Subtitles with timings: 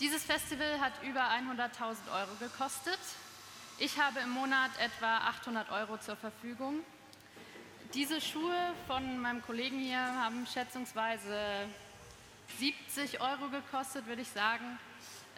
[0.00, 2.98] Dieses Festival hat über 100.000 Euro gekostet.
[3.78, 6.84] Ich habe im Monat etwa 800 Euro zur Verfügung.
[7.94, 11.68] Diese Schuhe von meinem Kollegen hier haben schätzungsweise
[12.58, 14.78] 70 Euro gekostet, würde ich sagen.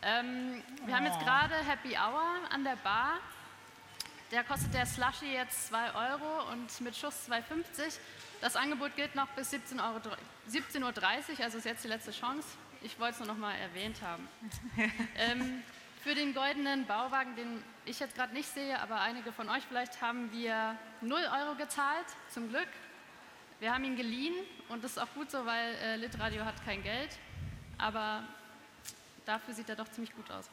[0.03, 1.25] Ähm, wir haben jetzt Oh.
[1.25, 3.19] gerade Happy Hour an der Bar.
[4.31, 7.99] Der kostet der Slushy jetzt 2 Euro und mit Schuss 2,50.
[8.43, 10.01] Das Angebot gilt noch bis 17 Euro,
[10.51, 10.83] 17.30
[11.39, 12.47] Uhr, also ist jetzt die letzte Chance.
[12.83, 14.27] Ich wollte es nur noch mal erwähnt haben.
[15.19, 15.63] ähm,
[16.03, 20.01] für den goldenen Bauwagen, den ich jetzt gerade nicht sehe, aber einige von euch vielleicht,
[20.01, 22.69] haben wir 0 Euro gezahlt, zum Glück.
[23.59, 24.35] Wir haben ihn geliehen
[24.71, 27.11] und das ist auch gut so, weil äh, Litradio hat kein Geld.
[27.77, 28.25] Aber
[29.27, 30.49] dafür sieht er doch ziemlich gut aus.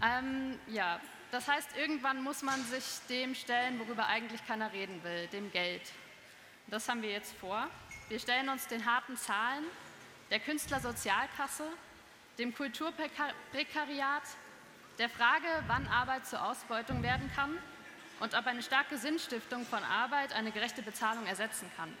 [0.00, 1.00] Ähm, ja,
[1.32, 5.82] das heißt, irgendwann muss man sich dem stellen, worüber eigentlich keiner reden will, dem Geld.
[6.68, 7.68] Das haben wir jetzt vor.
[8.08, 9.64] Wir stellen uns den harten Zahlen,
[10.30, 11.64] der Künstlersozialkasse,
[12.38, 14.22] dem Kulturprekariat,
[14.98, 17.58] der Frage, wann Arbeit zur Ausbeutung werden kann
[18.20, 21.92] und ob eine starke Sinnstiftung von Arbeit eine gerechte Bezahlung ersetzen kann.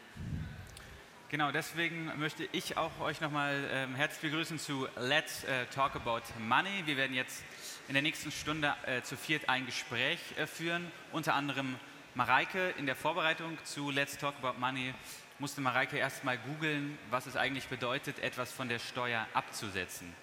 [1.30, 6.22] Genau, deswegen möchte ich auch euch nochmal ähm, herzlich begrüßen zu Let's äh, Talk About
[6.40, 6.82] Money.
[6.86, 7.44] Wir werden jetzt
[7.86, 10.90] in der nächsten Stunde äh, zu viert ein Gespräch äh, führen.
[11.12, 11.76] Unter anderem
[12.16, 14.92] Mareike in der Vorbereitung zu Let's Talk About Money
[15.40, 20.14] musste Mareike erstmal googeln, was es eigentlich bedeutet, etwas von der Steuer abzusetzen.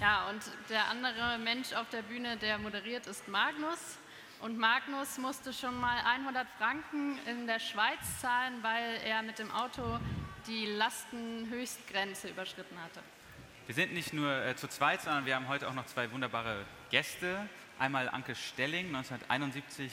[0.00, 3.98] Ja, und der andere Mensch auf der Bühne, der moderiert, ist Magnus.
[4.40, 9.50] Und Magnus musste schon mal 100 Franken in der Schweiz zahlen, weil er mit dem
[9.50, 9.98] Auto
[10.46, 13.00] die Lastenhöchstgrenze überschritten hatte.
[13.66, 16.66] Wir sind nicht nur äh, zu zweit, sondern wir haben heute auch noch zwei wunderbare
[16.90, 17.48] Gäste.
[17.78, 19.90] Einmal Anke Stelling, 1971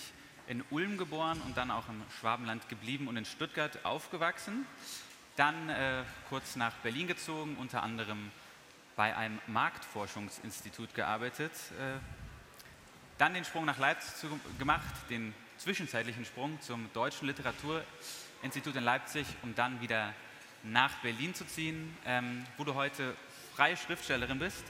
[0.51, 4.65] in Ulm geboren und dann auch im Schwabenland geblieben und in Stuttgart aufgewachsen.
[5.37, 8.31] Dann äh, kurz nach Berlin gezogen, unter anderem
[8.97, 11.53] bei einem Marktforschungsinstitut gearbeitet.
[11.79, 11.97] Äh,
[13.17, 19.55] dann den Sprung nach Leipzig gemacht, den zwischenzeitlichen Sprung zum Deutschen Literaturinstitut in Leipzig, um
[19.55, 20.13] dann wieder
[20.63, 23.15] nach Berlin zu ziehen, ähm, wo du heute
[23.55, 24.65] freie Schriftstellerin bist,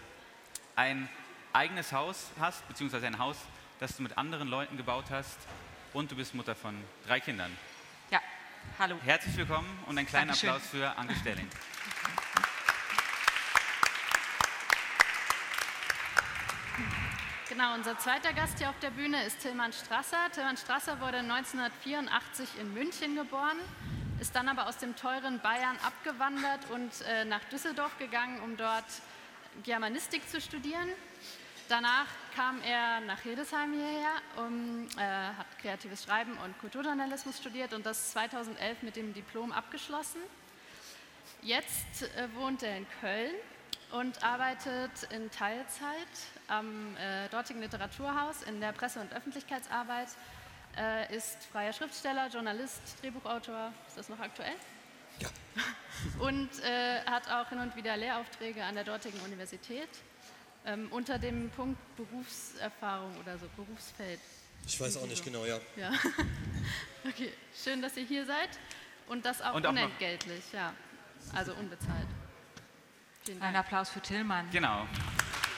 [0.75, 1.09] ein
[1.53, 3.37] eigenes Haus hast, beziehungsweise ein Haus,
[3.79, 5.39] das du mit anderen Leuten gebaut hast
[5.93, 6.75] und du bist Mutter von
[7.05, 7.55] drei Kindern.
[8.09, 8.19] Ja,
[8.79, 8.97] hallo.
[9.03, 10.49] Herzlich willkommen und einen kleinen Dankeschön.
[10.49, 11.47] Applaus für Anke Stelling.
[17.49, 20.31] Genau, unser zweiter Gast hier auf der Bühne ist Tilman Strasser.
[20.33, 23.57] Tilman Strasser wurde 1984 in München geboren,
[24.21, 28.85] ist dann aber aus dem teuren Bayern abgewandert und äh, nach Düsseldorf gegangen, um dort
[29.63, 30.87] Germanistik zu studieren.
[31.71, 37.85] Danach kam er nach Hildesheim hierher, um, äh, hat kreatives Schreiben und Kulturjournalismus studiert und
[37.85, 40.19] das 2011 mit dem Diplom abgeschlossen.
[41.41, 43.31] Jetzt äh, wohnt er in Köln
[43.93, 46.09] und arbeitet in Teilzeit
[46.49, 50.09] am äh, dortigen Literaturhaus in der Presse- und Öffentlichkeitsarbeit,
[50.77, 54.55] äh, ist freier Schriftsteller, Journalist, Drehbuchautor, ist das noch aktuell?
[55.19, 55.29] Ja.
[56.19, 59.89] Und äh, hat auch hin und wieder Lehraufträge an der dortigen Universität
[60.65, 64.19] ähm, unter dem Punkt Berufserfahrung oder so, Berufsfeld.
[64.67, 65.59] Ich weiß auch nicht genau, ja.
[65.75, 65.91] Ja.
[67.03, 68.49] Okay, schön, dass ihr hier seid
[69.07, 70.71] und das auch Und auch unentgeltlich, ja.
[71.33, 72.07] Also unbezahlt.
[73.25, 73.55] Vielen Ein.
[73.55, 74.47] Applaus für Tillmann.
[74.51, 74.87] Genau.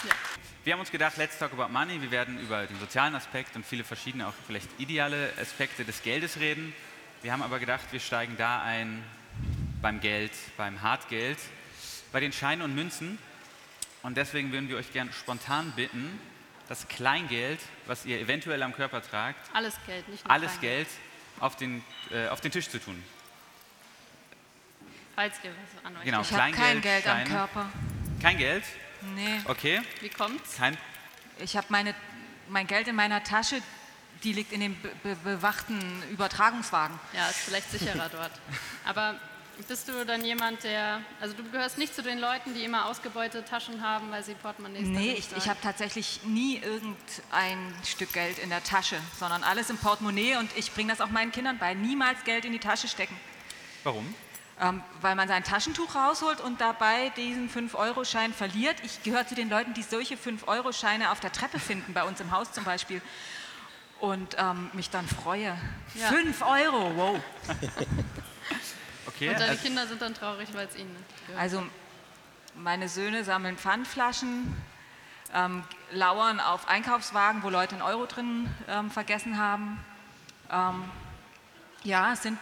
[0.08, 0.16] Ja.
[0.64, 2.02] Wir haben uns gedacht, let's talk about money.
[2.02, 6.40] Wir werden über den sozialen Aspekt und viele verschiedene, auch vielleicht ideale Aspekte des Geldes
[6.40, 6.74] reden.
[7.22, 9.03] Wir haben aber gedacht, wir steigen da ein
[9.81, 11.38] beim Geld, beim Hartgeld,
[12.14, 13.18] bei den Scheinen und Münzen.
[14.03, 16.19] Und deswegen würden wir euch gerne spontan bitten,
[16.68, 20.88] das Kleingeld, was ihr eventuell am Körper tragt, Alles Geld, nicht nur alles Kleingeld.
[20.88, 21.00] Geld
[21.40, 23.02] auf den, äh, auf den Tisch zu tun.
[25.16, 26.18] Falls ihr was an euch Genau.
[26.19, 26.28] habt.
[26.31, 27.30] Ich habe kein Kleingeld, Geld am Scheine.
[27.30, 27.69] Körper.
[28.22, 28.64] Kein Geld?
[29.16, 29.81] Nee, Okay.
[30.00, 30.56] Wie kommt's?
[30.58, 30.78] Kein,
[31.40, 31.94] ich habe meine,
[32.47, 33.62] mein Geld in meiner Tasche,
[34.24, 36.97] die liegt in dem be be bewachten Übertragungswagen.
[37.14, 38.31] Ja, ist vielleicht sicherer dort.
[38.85, 39.20] Aber
[39.68, 43.46] bist du dann jemand, der, also du gehörst nicht zu den Leuten, die immer ausgebeutete
[43.46, 48.40] Taschen haben, weil sie Portemonnaies Nee, darin ich, ich habe tatsächlich nie irgendein Stück Geld
[48.40, 51.73] in der Tasche, sondern alles im Portemonnaie und ich bringe das auch meinen Kindern bei.
[51.73, 53.16] Niemals Geld in die Tasche stecken.
[53.84, 54.14] warum?
[54.61, 58.78] Ähm, weil man sein Taschentuch rausholt und dabei diesen 5-Euro-Schein verliert.
[58.84, 62.29] Ich gehöre zu den Leuten, die solche 5-Euro-Scheine auf der Treppe finden, bei uns im
[62.32, 63.02] Haus zum Beispiel.
[64.00, 65.58] Und ähm, mich dann freue.
[65.96, 66.08] Ja.
[66.09, 67.20] 5 Euro, wow.
[69.08, 69.29] Okay.
[69.29, 71.41] Und deine also- Kinder sind dann traurig, weil es ihnen nicht gehört.
[71.41, 71.64] Also
[72.55, 74.55] meine Söhne sammeln Pfandflaschen,
[75.34, 79.84] ähm, lauern auf Einkaufswagen, wo Leute einen Euro drin ähm, vergessen haben.
[80.52, 80.84] Ähm,
[81.84, 82.38] ja, es sind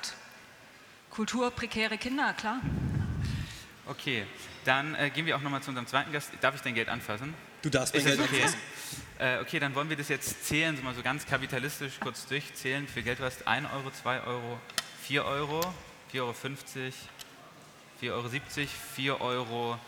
[1.10, 2.60] kulturprekäre Kinder, klar.
[3.88, 4.25] Okay,
[4.66, 6.31] dann äh, gehen wir auch nochmal zu unserem zweiten Gast.
[6.42, 7.34] Darf ich dein Geld anfassen?
[7.62, 8.42] Du darfst mein Ist Geld okay?
[8.44, 8.60] anfassen.
[9.19, 12.88] Äh, okay, dann wollen wir das jetzt zählen, so mal so ganz kapitalistisch kurz durchzählen.
[12.88, 13.48] Wie viel Geld du hast?
[13.48, 14.60] 1 Euro, 2 Euro,
[15.04, 15.62] 4 Euro,
[16.13, 16.31] 4,50 Euro,
[18.02, 18.28] 4,70 Euro,
[18.96, 19.80] 4 Euro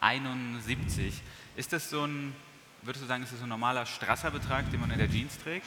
[0.00, 1.14] 71.
[1.56, 2.34] Ist das so ein,
[2.82, 5.66] würdest du sagen, ist das so ein normaler Strasserbetrag, den man in der Jeans trägt?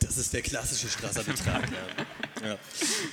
[0.00, 1.68] Das ist der klassische Strasserbetrag.
[2.42, 2.48] ja.
[2.48, 2.58] Ja.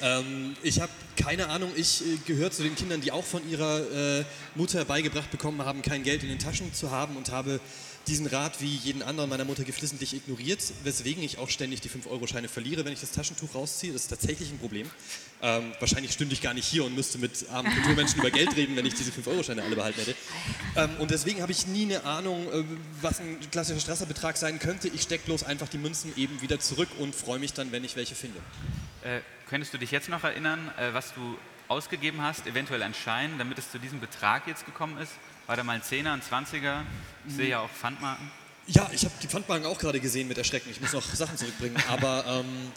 [0.01, 4.19] Ähm, ich habe keine Ahnung, ich äh, gehöre zu den Kindern, die auch von ihrer
[4.19, 4.25] äh,
[4.55, 7.61] Mutter beigebracht bekommen haben, kein Geld in den Taschen zu haben und habe
[8.07, 12.47] diesen Rat wie jeden anderen meiner Mutter geflissentlich ignoriert, weswegen ich auch ständig die 5-Euro-Scheine
[12.47, 13.93] verliere, wenn ich das Taschentuch rausziehe.
[13.93, 14.89] Das ist tatsächlich ein Problem.
[15.41, 18.75] Ähm, wahrscheinlich stünde ich gar nicht hier und müsste mit armen Kulturmenschen über Geld reden,
[18.75, 20.15] wenn ich diese 5-Euro-Scheine alle behalten hätte.
[20.75, 22.63] Ähm, und deswegen habe ich nie eine Ahnung, äh,
[23.01, 24.89] was ein klassischer Strasserbetrag sein könnte.
[24.89, 27.95] Ich stecke bloß einfach die Münzen eben wieder zurück und freue mich dann, wenn ich
[27.95, 28.39] welche finde.
[29.03, 29.19] Äh,
[29.49, 33.57] könntest du dich jetzt noch erinnern, äh, was du ausgegeben hast, eventuell ein Schein, damit
[33.57, 35.11] es zu diesem Betrag jetzt gekommen ist?
[35.47, 36.83] War da mal ein Zehner, ein Zwanziger?
[37.27, 38.31] Ich sehe ja auch Pfandmarken.
[38.67, 40.69] Ja, ich habe die Pfandbanken auch gerade gesehen mit Erschrecken.
[40.71, 41.75] Ich muss noch Sachen zurückbringen.
[41.89, 42.71] Aber ähm,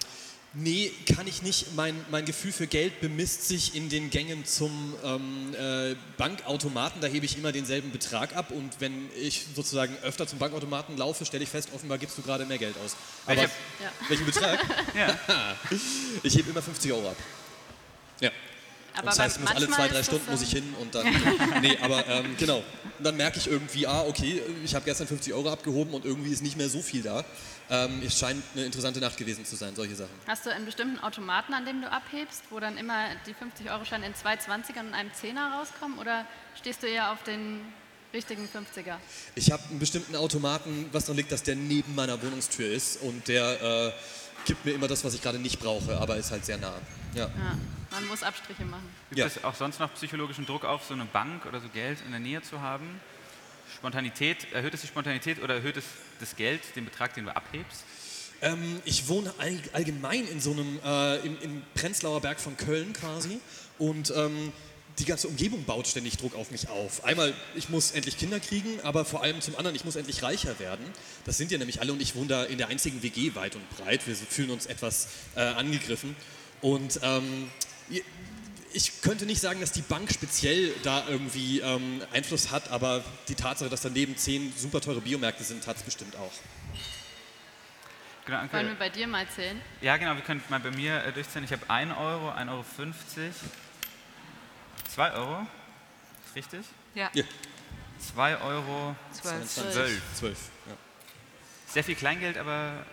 [0.53, 1.75] nee, kann ich nicht.
[1.77, 7.01] Mein, mein Gefühl für Geld bemisst sich in den Gängen zum ähm, äh, Bankautomaten.
[7.01, 8.51] Da hebe ich immer denselben Betrag ab.
[8.51, 12.45] Und wenn ich sozusagen öfter zum Bankautomaten laufe, stelle ich fest, offenbar gibst du gerade
[12.47, 12.97] mehr Geld aus.
[13.27, 13.93] Aber Welche- Ja.
[14.09, 14.59] welchen Betrag?
[14.97, 15.17] Ja.
[16.25, 17.17] Ich hebe immer 50 Euro ab.
[18.21, 18.31] Ja.
[18.97, 21.07] Aber das heißt, ich muss alle zwei, drei Stunden muss ich hin und dann.
[21.63, 22.59] nee, aber ähm, genau.
[22.99, 26.31] Und dann merke ich irgendwie, ah, okay, ich habe gestern 50 Euro abgehoben und irgendwie
[26.31, 27.25] ist nicht mehr so viel da.
[27.69, 30.15] Ähm, es scheint eine interessante Nacht gewesen zu sein, solche Sachen.
[30.27, 34.15] Hast du einen bestimmten Automaten, an dem du abhebst, wo dann immer die 50-Euro-Scheine in
[34.15, 35.99] zwei 20ern und einem 10er rauskommen?
[35.99, 36.27] Oder
[36.59, 37.61] stehst du eher auf den
[38.15, 38.97] richtigen 50er?
[39.35, 43.29] Ich habe einen bestimmten Automaten, was daran liegt, dass der neben meiner Wohnungstür ist und
[43.29, 43.93] der äh,
[44.47, 46.75] gibt mir immer das, was ich gerade nicht brauche, aber ist halt sehr nah.
[47.15, 47.25] Ja.
[47.25, 47.59] Ja,
[47.91, 48.89] man muss Abstriche machen.
[49.11, 49.27] Gibt Ja.
[49.27, 52.21] es auch sonst noch psychologischen Druck auf, so eine Bank oder so Geld in der
[52.21, 53.01] Nähe zu haben?
[53.75, 55.85] Spontanität, erhöht es die Spontanität oder erhöht es
[56.21, 57.85] das Geld, den Betrag, den du abhebst?
[58.43, 62.93] Ähm, ich wohne all, allgemein in so einem, äh, im, im Prenzlauer Berg von Köln
[62.93, 63.41] quasi
[63.79, 64.53] und ähm,
[64.99, 67.05] die ganze Umgebung baut ständig Druck auf mich auf.
[67.05, 70.59] Einmal, ich muss endlich Kinder kriegen, aber vor allem zum anderen, ich muss endlich reicher
[70.59, 70.85] werden.
[71.27, 73.69] Das sind ja nämlich alle und ich wohne da in der einzigen WG weit und
[73.77, 74.07] breit.
[74.07, 76.17] Wir fühlen uns etwas äh, angegriffen
[76.63, 77.51] und ähm,
[78.77, 83.35] ich könnte nicht sagen, dass die Bank speziell da irgendwie ähm, Einfluss hat, aber die
[83.35, 86.33] Tatsache, dass daneben zehn super teure Biomärkte sind, hat es bestimmt auch.
[88.27, 88.57] Genau, Anke.
[88.57, 89.63] Wollen wir bei dir mal zählen?
[89.81, 91.45] Ja, genau, wir können mal bei mir äh, durchzählen.
[91.45, 92.65] Ich habe 1 Euro, 1,50 Euro,
[94.95, 95.47] 2 Euro,
[96.27, 96.61] ist richtig?
[96.95, 97.09] Ja.
[97.15, 97.25] Ja.
[98.15, 99.55] 2 Euro, Zwölf.
[99.55, 100.03] 12.
[100.15, 100.39] Zwölf.
[100.67, 100.77] Ja.
[101.69, 102.85] Sehr viel Kleingeld, aber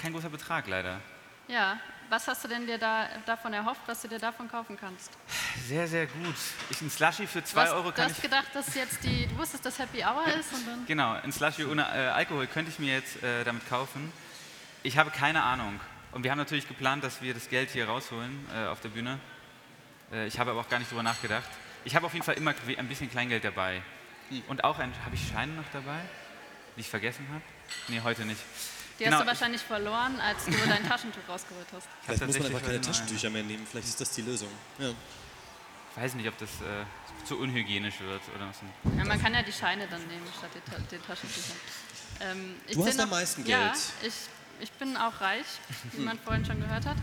[0.00, 1.00] kein großer Betrag leider.
[1.46, 1.78] Ja.
[2.10, 5.10] Was hast du denn dir da, davon erhofft, was du dir davon kaufen kannst?
[5.66, 6.34] Sehr, sehr gut.
[6.70, 8.22] Ich ein Slushy für Du 2 hast, Euro du kann hast ich...
[8.22, 10.86] gedacht, dass jetzt die, du wusstest, dass Happy Hour ist und dann...
[10.86, 14.10] Genau, ein Slushy ohne äh, Alkohol könnte ich mir jetzt äh, damit kaufen.
[14.82, 15.78] Ich habe keine Ahnung.
[16.12, 19.18] Und wir haben natürlich geplant, dass wir das Geld hier rausholen äh, auf der Bühne.
[20.10, 21.48] Äh, ich habe aber auch gar nicht drüber nachgedacht.
[21.84, 23.82] Ich habe auf jeden Fall immer ein bisschen Kleingeld dabei.
[24.48, 26.00] Und auch ein, habe ich Scheine noch dabei,
[26.76, 27.42] die ich vergessen habe?
[27.88, 28.40] Nee, heute nicht.
[28.98, 31.86] Die Genau, hast du wahrscheinlich verloren, als du dein Taschentuch rausgeholt hast.
[31.86, 32.80] Ich Vielleicht muss man einfach keine.
[32.80, 33.66] Taschentücher mehr nehmen.
[33.70, 34.48] Vielleicht ist das die Lösung.
[34.78, 34.88] Ja.
[34.90, 36.84] Ich weiß nicht, ob das äh,
[37.24, 38.56] zu unhygienisch wird oder was.
[38.96, 41.56] Ja, man kann ja die Scheine dann nehmen statt die Ta- den Taschentüchern.
[42.20, 43.78] Ähm, ich Du hast am meisten Ja, Geld.
[44.02, 44.14] ich,
[44.60, 45.46] ich bin auch reich,
[45.92, 46.96] wie man vorhin schon gehört hat.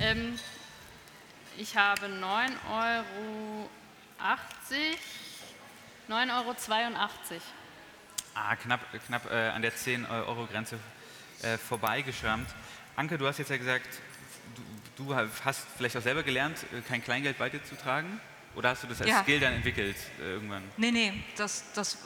[0.00, 0.38] Ähm,
[1.58, 2.18] ich habe 9,80
[2.70, 3.68] Euro,
[6.08, 6.54] 9,82 Euro.
[8.34, 10.78] Ah, knapp, knapp äh, an der 10-Euro-Grenze
[11.42, 12.48] äh, vorbeigeschrammt.
[12.96, 13.88] Anke, du hast jetzt ja gesagt,
[14.96, 18.20] du, du hast vielleicht auch selber gelernt, äh, kein Kleingeld bei dir zu tragen?
[18.54, 19.22] Oder hast du das als Ja.
[19.22, 20.62] Skill dann entwickelt äh, irgendwann?
[20.76, 21.96] Nee, nee, das, das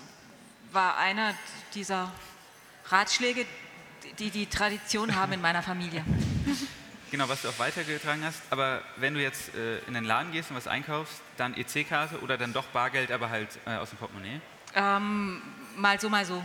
[0.73, 1.35] war einer
[1.75, 2.12] dieser
[2.87, 3.45] Ratschläge,
[4.19, 6.05] die die Tradition haben in meiner Familie.
[7.12, 8.43] Genau, was du auch weitergetragen hast.
[8.50, 12.37] Aber wenn du jetzt äh, in den Laden gehst und was einkaufst, dann EC-Karte oder
[12.37, 14.40] dann doch Bargeld, aber halt äh, aus dem Portemonnaie?
[14.75, 15.40] Ähm,
[15.76, 16.43] mal so, mal so.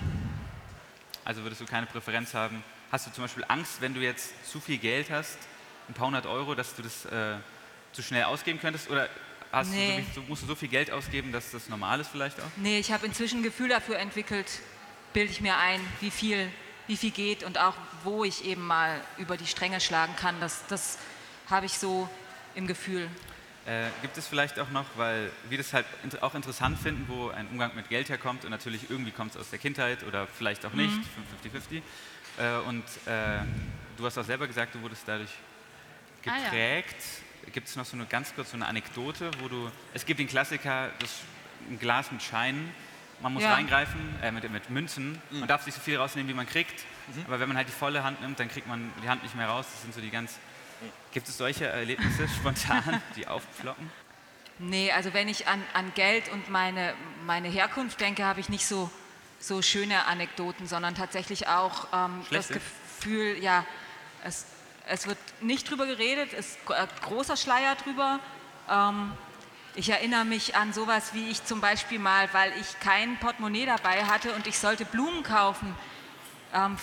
[1.26, 2.64] Also würdest du keine Präferenz haben?
[2.92, 5.38] Hast du zum Beispiel Angst, wenn du jetzt zu viel Geld hast,
[5.88, 7.36] ein paar hundert Euro, dass du das äh,
[7.94, 8.90] zu schnell ausgeben könntest?
[8.90, 9.08] Oder
[9.64, 10.06] Nee.
[10.16, 12.46] du musst du so viel Geld ausgeben, dass das normal ist vielleicht auch?
[12.58, 14.48] Nee, ich habe inzwischen ein Gefühl dafür entwickelt,
[15.14, 16.50] bilde ich mir ein, wie viel,
[16.88, 20.40] wie viel geht und auch wo ich eben mal über die Stränge schlagen kann.
[20.40, 20.98] Das, das
[21.50, 22.10] habe ich so
[22.56, 23.10] im Gefühl.
[23.66, 25.86] Äh, gibt es vielleicht auch noch, weil wir das halt
[26.22, 29.50] auch interessant finden, wo ein Umgang mit Geld herkommt und natürlich irgendwie kommt es aus
[29.50, 30.94] der Kindheit oder vielleicht auch nicht,
[31.44, 31.82] 50-50.
[32.38, 33.40] Äh, und äh,
[33.98, 35.32] du hast auch selber gesagt, du wurdest dadurch
[36.26, 36.44] Ah, ja.
[36.44, 36.96] geprägt.
[37.52, 40.28] gibt es noch so eine ganz kurz so eine Anekdote, wo du, es gibt den
[40.28, 41.22] Klassiker, das,
[41.70, 42.72] ein Glas mit Scheinen,
[43.22, 43.54] man muss Ja.
[43.54, 46.86] reingreifen, äh, mit, mit Münzen, man darf sich so viel rausnehmen, wie man kriegt,
[47.26, 49.48] aber wenn man halt die volle Hand nimmt, dann kriegt man die Hand nicht mehr
[49.48, 50.38] raus, das sind so die ganz,
[51.12, 53.90] gibt es solche Erlebnisse spontan, die aufploppen?
[54.60, 56.94] Nee, also wenn ich an, an Geld und meine,
[57.26, 58.92] meine Herkunft denke, habe ich nicht so,
[59.42, 62.50] so schöne Anekdoten, sondern tatsächlich auch ähm, das?
[62.50, 63.66] Gefühl, ja,
[64.24, 64.46] es,
[64.88, 68.20] es wird nicht drüber geredet, es ist äh, großer Schleier drüber.
[68.70, 69.12] Ähm,
[69.74, 74.06] ich erinnere mich an sowas wie ich zum Beispiel mal, weil ich kein Portemonnaie dabei
[74.06, 75.76] hatte und ich sollte Blumen kaufen.
[76.54, 76.78] Ähm,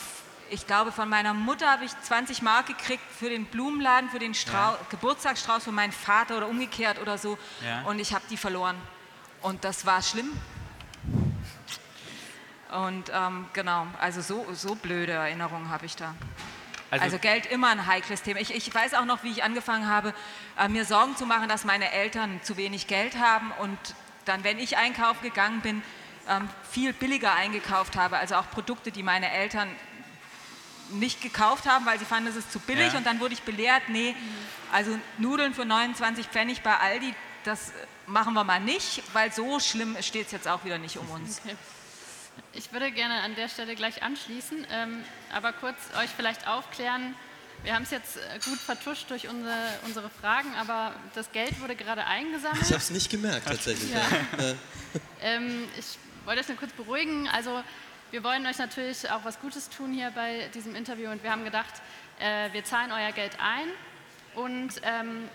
[0.51, 4.35] ich glaube, von meiner Mutter habe ich 20 Mark gekriegt für den Blumenladen, für den
[4.35, 7.39] Strau Geburtstagsstrauß von meinem Vater oder umgekehrt oder so.
[7.65, 7.83] Ja.
[7.83, 8.77] Und ich habe die verloren.
[9.43, 10.33] Und das war schlimm.
[12.71, 16.15] Und ähm, genau, also so, so blöde Erinnerungen habe ich da.
[16.91, 18.41] Also, Geld immer ein heikles Thema.
[18.41, 20.15] Ich, ich weiß auch noch, wie ich angefangen habe,
[20.59, 23.79] äh, mir Sorgen zu machen, dass meine Eltern zu wenig Geld haben und
[24.25, 25.83] dann, wenn ich einkaufen gegangen bin,
[26.29, 28.19] ähm, viel billiger eingekauft habe.
[28.19, 29.69] Also auch Produkte, die meine Eltern
[30.91, 32.93] nicht gekauft haben, weil sie fanden, es ist zu billig.
[32.93, 32.99] Ja.
[32.99, 34.15] Und dann wurde ich belehrt, nee,
[34.73, 37.73] also Nudeln für 29 Pfennig bei Aldi, das äh,
[38.07, 41.41] machen wir mal nicht, weil so schlimm steht es jetzt auch wieder nicht um uns.
[41.45, 41.57] Okay.
[42.53, 47.15] Ich würde gerne an der Stelle gleich anschließen, ähm, aber kurz euch vielleicht aufklären.
[47.65, 51.75] Wir haben es jetzt äh, gut vertuscht durch unsere, unsere Fragen, aber das Geld wurde
[51.77, 52.65] gerade Ich eingesammelt.
[52.65, 53.91] habe es nicht gemerkt tatsächlich.
[53.93, 54.01] Ja.
[54.45, 54.55] Ja.
[55.21, 57.29] Ähm, ich wollte euch nur kurz beruhigen.
[57.29, 57.63] Also
[58.13, 61.45] wir wollen euch natürlich auch was Gutes tun hier bei diesem Interview und wir haben
[61.45, 61.75] gedacht,
[62.21, 63.69] äh, wir zahlen euer Geld ein
[64.35, 65.29] und ähm,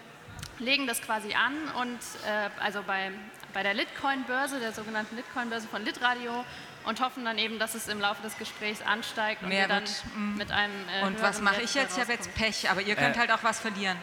[0.59, 3.11] legen das quasi an und äh, also bei,
[3.53, 6.45] bei der Litcoin-Börse, der sogenannten Litcoin-Börse von Litradio
[6.85, 9.83] und hoffen dann eben, dass es im Laufe des Gesprächs ansteigt und Mehr wir dann
[9.83, 10.37] wird, mm.
[10.37, 11.95] mit einem äh, Und was mache ich jetzt?
[11.97, 12.33] Ich habe jetzt.
[12.35, 13.97] Pech, aber ihr könnt Äh, halt auch was verlieren.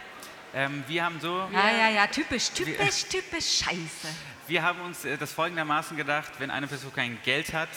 [0.52, 4.08] Ähm, wir haben so, Ja, ja, ja, typisch, typisch, typisch scheiße.
[4.48, 7.68] Wir haben uns äh, das folgendermaßen gedacht, wenn eine Person kein Geld hat,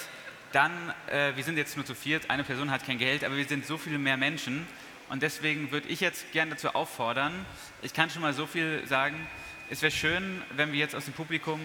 [0.52, 0.72] dann,
[1.08, 3.66] äh, wir sind jetzt nur zu viert, eine Person hat kein Geld, aber wir sind
[3.66, 4.68] so viele mehr Menschen
[5.10, 7.46] und deswegen würde ich jetzt gerne dazu auffordern,
[7.82, 9.28] ich kann schon mal so viel sagen,
[9.70, 11.60] es wäre schön, wenn wir jetzt aus dem Publikum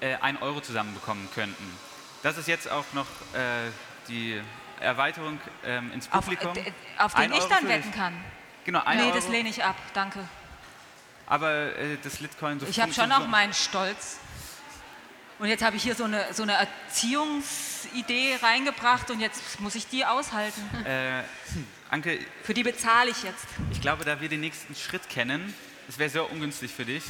[0.00, 1.64] äh, einen Euro zusammenbekommen könnten.
[2.22, 3.70] Das ist jetzt auch noch äh,
[4.08, 4.40] die
[4.80, 6.54] Erweiterung ähm, ins Auf, Publikum.
[6.56, 8.24] äh, auf Ein den ich Euro dann wetten kann.
[8.64, 10.20] Genau, ein Nee, Euro, das lehne ich ab, danke.
[11.26, 14.18] aber äh, das Litcoin so Ich habe schon auch so- meinen Stolz.
[15.38, 19.86] Und jetzt habe ich hier so eine, so eine Erziehungsidee reingebracht und jetzt muss ich
[19.86, 20.60] die aushalten.
[20.84, 21.22] Äh,
[21.90, 23.46] Anke, Für die bezahle ich jetzt.
[23.72, 25.54] Ich glaube, da wir den nächsten Schritt kennen,
[25.88, 27.02] es wäre sehr ungünstig für dich,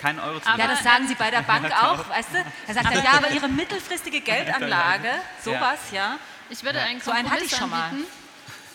[0.00, 2.44] keinen Euro zu Aber- Ja, das sagen sie bei der Bank auch, weißt du?
[2.66, 5.10] Er sagt dann, ja, aber ihre mittelfristige Geldanlage,
[5.44, 6.16] sowas, ja.
[6.48, 7.90] Ich würde einen So einen hatte Kompromiss ich schon mal.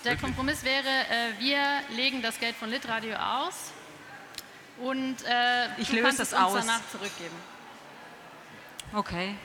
[0.06, 1.60] Der Kompromiss wäre, äh, wir
[1.96, 3.72] legen das Geld von Litradio aus
[4.78, 6.54] und äh, Ich du löse kannst das es uns aus.
[6.66, 7.36] danach zurückgeben.
[8.94, 9.36] Okay.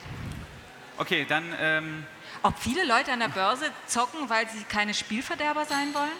[0.97, 2.05] Okay, dann ähm,
[2.43, 6.11] Ob viele Leute an der Börse zocken, weil sie keine Spielverderber sein wollen?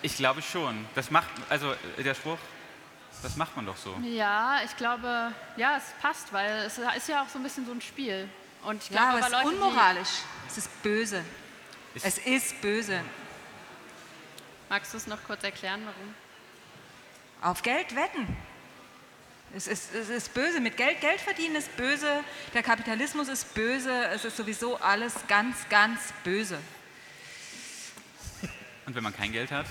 [0.00, 0.86] ich glaube schon.
[0.94, 2.38] Das macht, also äh, der Spruch,
[3.22, 3.94] das macht man doch so.
[4.02, 7.72] Ja, ich glaube, ja, es passt, weil es ist ja auch so ein bisschen so
[7.72, 8.28] ein Spiel.
[8.64, 10.08] Und ich Ja, glaube, aber es ist Leute, unmoralisch.
[10.48, 11.24] Es ist böse.
[11.94, 13.00] Ist- Es ist böse.
[14.68, 16.14] magst du es noch kurz erklären, warum?
[17.50, 18.36] Auf Geld wetten.
[19.54, 20.60] Es ist, es ist böse.
[20.60, 22.22] Mit Geld Geld verdienen ist böse.
[22.52, 24.04] Der Kapitalismus ist böse.
[24.08, 26.58] Es ist sowieso alles ganz, ganz böse.
[28.86, 29.66] Und wenn man kein Geld hat,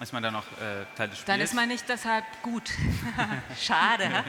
[0.00, 1.24] ist man dann noch äh, Teil des Spiels.
[1.26, 2.70] Dann ist man nicht deshalb gut.
[3.60, 4.24] Schade.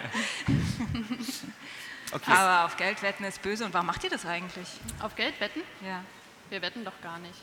[2.12, 2.32] okay.
[2.32, 3.66] Aber auf Geld wetten ist böse.
[3.66, 4.68] Und warum macht ihr das eigentlich?
[5.00, 5.62] Auf Geld wetten?
[5.86, 6.02] Ja.
[6.50, 7.40] Wir wetten doch gar nicht.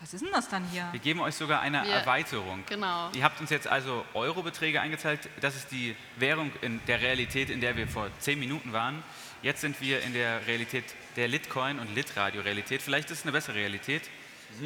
[0.00, 0.86] Was ist denn das dann hier?
[0.92, 2.62] Wir geben euch sogar eine Wir- Erweiterung.
[2.68, 3.10] Genau.
[3.14, 5.30] Ihr habt uns jetzt also Eurobeträge eingezahlt.
[5.40, 9.02] Das ist die Währung in der Realität, in der wir vor zehn Minuten waren.
[9.40, 10.84] Jetzt sind wir in der Realität
[11.16, 12.82] der Litcoin- und Litradio-Realität.
[12.82, 14.02] Vielleicht ist es eine bessere Realität.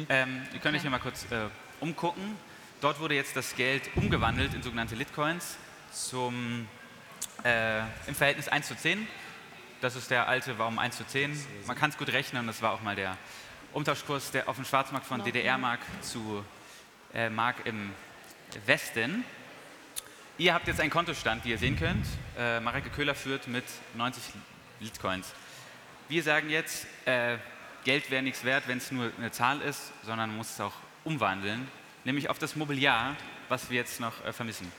[0.09, 1.47] Ähm, ihr könnt euch hier mal kurz äh,
[1.79, 2.37] umgucken.
[2.81, 5.55] Dort wurde jetzt das Geld umgewandelt in sogenannte Litcoins
[5.93, 6.67] zum,
[7.43, 9.07] äh, im Verhältnis 1 zu 10.
[9.81, 11.39] Das ist der alte Warum 1 zu 10.
[11.67, 12.47] Man kann es gut rechnen.
[12.47, 13.19] Das war auch mal der
[13.73, 15.23] Umtauschkurs der auf dem Schwarzmarkt von.
[15.23, 16.43] DDR-Mark zu
[17.13, 17.91] äh, Mark im
[18.65, 19.25] Westen.
[20.39, 22.07] Ihr habt jetzt einen Kontostand, wie ihr sehen könnt.
[22.35, 24.23] Äh, Mareike Köhler führt mit 90
[24.79, 25.35] Litcoins.
[26.09, 27.37] Wir sagen jetzt, äh,
[27.83, 30.73] Geld wäre nichts wert, wenn es nur eine Zahl ist, sondern man muss es auch
[31.03, 31.67] umwandeln,
[32.03, 33.15] nämlich auf das Mobiliar,
[33.49, 34.71] was wir jetzt noch äh, vermissen.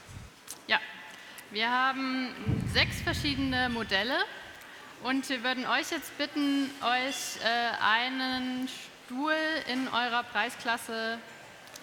[0.66, 0.80] Ja,
[1.50, 2.28] wir haben
[2.72, 4.16] sechs verschiedene Modelle
[5.02, 9.34] und wir würden euch jetzt bitten, euch äh, einen Stuhl
[9.70, 11.18] in eurer Preisklasse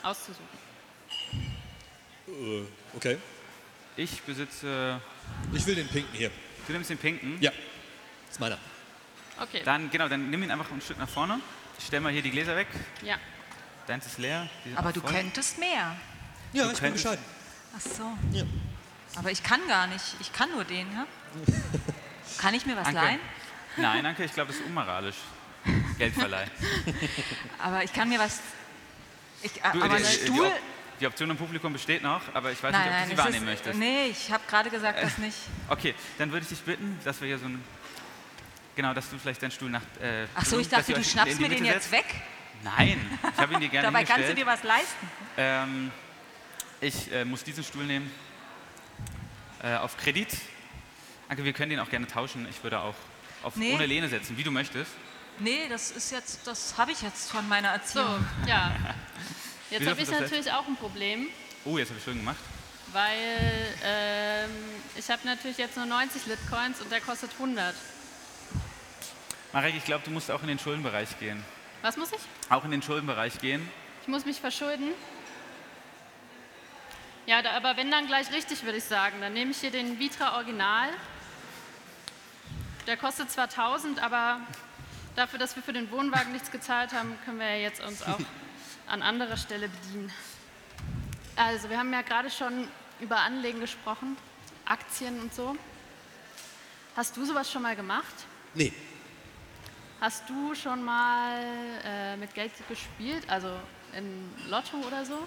[0.04, 0.46] auszusuchen.
[2.28, 2.64] Äh,
[2.96, 3.18] okay.
[3.98, 5.02] Ich besitze.
[5.54, 6.32] Ich will den pinken hier.
[6.66, 7.38] Du nimmst den pinken?
[7.42, 7.52] Ja,
[8.30, 8.58] ist meiner.
[9.40, 9.62] Okay.
[9.66, 11.40] Dann, genau, dann nimm ihn einfach ein Stück nach vorne.
[11.78, 12.68] Ich stell mal hier die Gläser weg.
[13.02, 13.18] Ja.
[13.90, 14.48] Deins ist leer.
[14.66, 15.12] die Aber du voll.
[15.12, 15.96] könntest mehr.
[16.54, 17.26] Ja, Du ich bin könntest- bescheiden.
[17.76, 18.04] Ach so.
[18.38, 18.44] Ja.
[19.16, 20.16] Aber ich kann gar nicht.
[20.20, 21.08] Ich kann nur den, ja?
[22.38, 23.02] Kann ich mir was Danke.
[23.02, 23.20] leihen?
[23.78, 25.16] Nein, danke, ich glaube, das ist unmoralisch.
[25.98, 26.46] Geldverleih.
[27.60, 28.40] Aber ich kann mir was.
[29.42, 30.46] Ich, äh, Du, aber die, die, Stuhl.
[30.46, 30.54] Op-
[31.00, 33.18] die Option im Publikum besteht noch, aber ich weiß Nein, nicht, ob nein, du sie
[33.18, 33.80] wahrnehmen ist, möchtest.
[33.80, 35.38] Nee, ich habe gerade gesagt, das nicht.
[35.70, 37.64] Okay, dann würde ich dich bitten, dass wir hier so ein.
[38.76, 39.82] Genau, dass du vielleicht deinen Stuhl nach.
[40.02, 42.06] Äh, Ach so, ich dachte, du schnappst die mir den jetzt weg.
[42.64, 45.08] Nein, ich habe ihn dir gerne Dabei kannst du dir was leisten.
[45.38, 45.92] Ähm,
[46.82, 48.12] ich äh, muss diesen Stuhl nehmen.
[49.64, 50.30] Äh, auf Kredit.
[51.30, 52.48] Anke, wir können den auch gerne tauschen.
[52.50, 52.96] Ich würde auch
[53.44, 53.74] auf Nee.
[53.74, 54.92] ohne Lehne setzen, wie du möchtest.
[55.40, 58.26] Nee, das ist jetzt, das habe ich jetzt von meiner So, Erziehung.
[58.48, 58.76] ja.
[59.70, 61.28] Jetzt habe ich natürlich auch ein Problem,
[61.64, 62.40] Oh, jetzt habe ich schön gemacht.
[62.92, 63.16] weil
[63.86, 64.50] ähm,
[64.98, 67.76] ich habe natürlich jetzt nur 90 Litcoins und der kostet 100.
[69.54, 71.44] Marek, ich glaube, du musst auch in den Schuldenbereich gehen.
[71.82, 72.20] Was muss ich?
[72.50, 73.70] Auch in den Schuldenbereich gehen.
[74.02, 74.90] Ich muss mich verschulden.
[77.26, 79.22] Ja, da, aber wenn dann gleich richtig, würde ich sagen.
[79.22, 80.90] Dann nehme ich hier den Vitra Original.
[82.88, 84.42] Der kostet zwar 1000, aber
[85.16, 88.20] dafür, dass wir für den Wohnwagen nichts gezahlt haben, können wir ja jetzt uns auch
[88.88, 90.12] an anderer Stelle bedienen.
[91.36, 92.68] Also, wir haben ja gerade schon
[93.00, 94.18] über Anlegen gesprochen,
[94.66, 95.56] Aktien und so.
[96.96, 98.14] Hast du sowas schon mal gemacht?
[98.56, 98.74] Nee,
[100.02, 101.42] Hast du schon mal
[101.84, 103.50] äh, mit Geld gespielt, also
[103.96, 105.18] in Lotto oder so?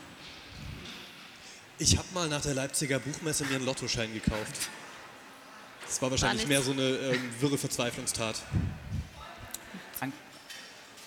[1.78, 4.68] ich habe mal nach der Leipziger Buchmesse mir einen Lottoschein gekauft.
[5.84, 6.48] Das war wahrscheinlich nichts.
[6.48, 6.82] mehr so eine
[7.14, 8.40] ähm, wirre Verzweiflungstat.
[10.00, 10.12] An-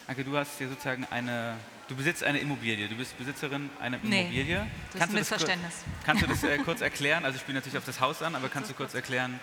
[0.07, 1.55] Anke, du hast hier sozusagen eine.
[1.87, 2.89] Du besitzt eine Immobilie.
[2.89, 4.57] Du bist Besitzerin einer Nee, Immobilie.
[4.57, 5.73] Das ist ein du das, Missverständnis.
[6.03, 7.23] kannst du das äh, kurz erklären?
[7.23, 9.39] Also ich spiele natürlich auf das Haus an, aber kannst du kurz erklären,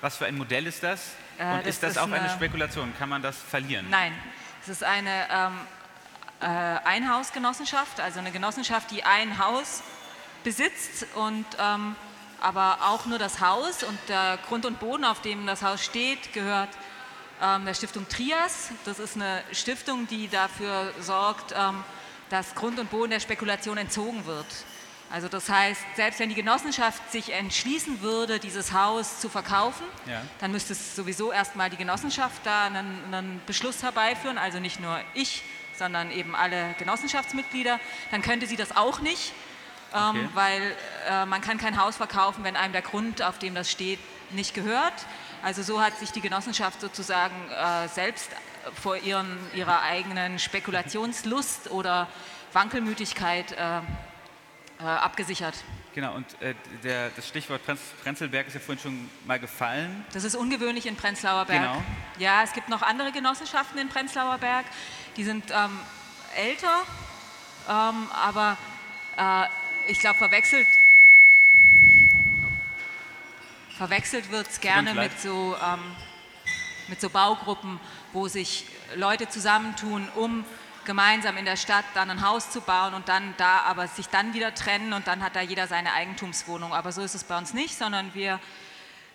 [0.00, 1.12] was für ein Modell ist das?
[1.38, 2.92] Äh, Und das ist das ist auch eine eine- Spekulation?
[2.98, 3.86] Kann man das verlieren?
[3.90, 4.12] Nein,
[4.62, 5.58] es ist eine ähm,
[6.40, 9.82] äh, Einhausgenossenschaft, also eine Genossenschaft, die ein Haus
[10.44, 11.96] besitzt und ähm,
[12.40, 16.32] aber auch nur das Haus und der Grund und Boden, auf dem das Haus steht,
[16.34, 16.68] gehört
[17.42, 18.70] ähm, der Stiftung Trias.
[18.84, 21.82] Das ist eine Stiftung, die dafür sorgt, ähm,
[22.28, 24.46] dass Grund und Boden der Spekulation entzogen wird.
[25.10, 30.20] Also das heißt, selbst wenn die Genossenschaft sich entschließen würde, dieses Haus zu verkaufen, Ja.
[30.40, 34.98] dann müsste es sowieso erstmal die Genossenschaft da einen, einen Beschluss herbeiführen, also nicht nur
[35.14, 35.42] ich,
[35.78, 37.78] sondern eben alle Genossenschaftsmitglieder.
[38.10, 39.32] Dann könnte sie das auch nicht,
[39.94, 40.28] ähm, Okay.
[40.34, 40.76] weil
[41.08, 44.54] äh, man kann kein Haus verkaufen, wenn einem der Grund, auf dem das steht, nicht
[44.54, 44.94] gehört.
[45.42, 48.28] Also so hat sich die Genossenschaft sozusagen äh, selbst
[48.82, 52.08] vor ihren, ihrer eigenen Spekulationslust oder
[52.52, 53.80] Wankelmütigkeit äh,
[54.80, 55.54] äh, abgesichert.
[55.94, 60.04] Genau, und äh, der, das Stichwort Prenz, Prenzlberg ist ja vorhin schon mal gefallen.
[60.12, 61.62] Das ist ungewöhnlich in Prenzlauer Berg.
[61.62, 61.82] Genau.
[62.18, 64.66] Ja, es gibt noch andere Genossenschaften in Prenzlauer Berg,
[65.16, 65.80] die sind ähm,
[66.36, 66.82] älter,
[67.68, 68.58] ähm, aber
[69.16, 69.46] äh,
[69.90, 70.66] ich glaube, verwechselt,
[73.78, 75.80] verwechselt wird es gerne mit so, ähm,
[76.88, 77.80] mit so Baugruppen,
[78.12, 80.44] wo sich Leute zusammentun, um
[80.86, 84.32] gemeinsam in der Stadt dann ein Haus zu bauen und dann da aber sich dann
[84.32, 86.72] wieder trennen und dann hat da jeder seine Eigentumswohnung.
[86.72, 88.40] Aber so ist es bei uns nicht, sondern wir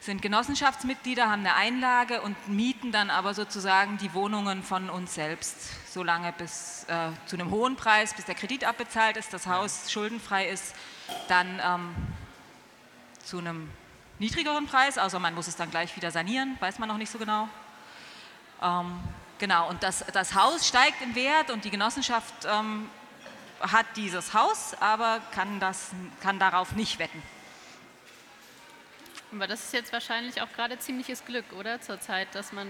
[0.02, 5.56] sind Genossenschaftsmitglieder, haben eine Einlage und mieten dann aber sozusagen die Wohnungen von uns selbst,
[5.94, 10.48] solange bis äh, zu einem hohen Preis, bis der Kredit abbezahlt ist, das Haus schuldenfrei
[10.48, 10.76] ist,
[11.28, 11.96] dann ähm,
[13.24, 13.70] zu einem
[14.18, 17.20] niedrigeren Preis, außer man muss es dann gleich wieder sanieren, weiß man noch nicht so
[17.20, 17.48] genau.
[18.62, 19.00] Ähm,
[19.42, 22.90] genau, und das, das Haus steigt im Wert und die Genossenschaft ähm,
[23.60, 25.90] hat dieses Haus, aber kann, das,
[26.22, 27.22] kann darauf nicht wetten.
[29.34, 31.82] Aber das ist jetzt wahrscheinlich auch gerade ziemliches Glück, oder?
[31.82, 32.68] Zurzeit, dass man.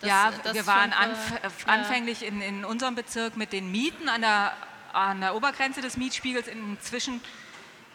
[0.00, 1.72] Das, ja, das wir waren anf ja.
[1.72, 4.56] anfänglich in, in unserem Bezirk mit den Mieten an der,
[4.92, 6.48] an der Obergrenze des Mietspiegels.
[6.48, 7.20] Inzwischen,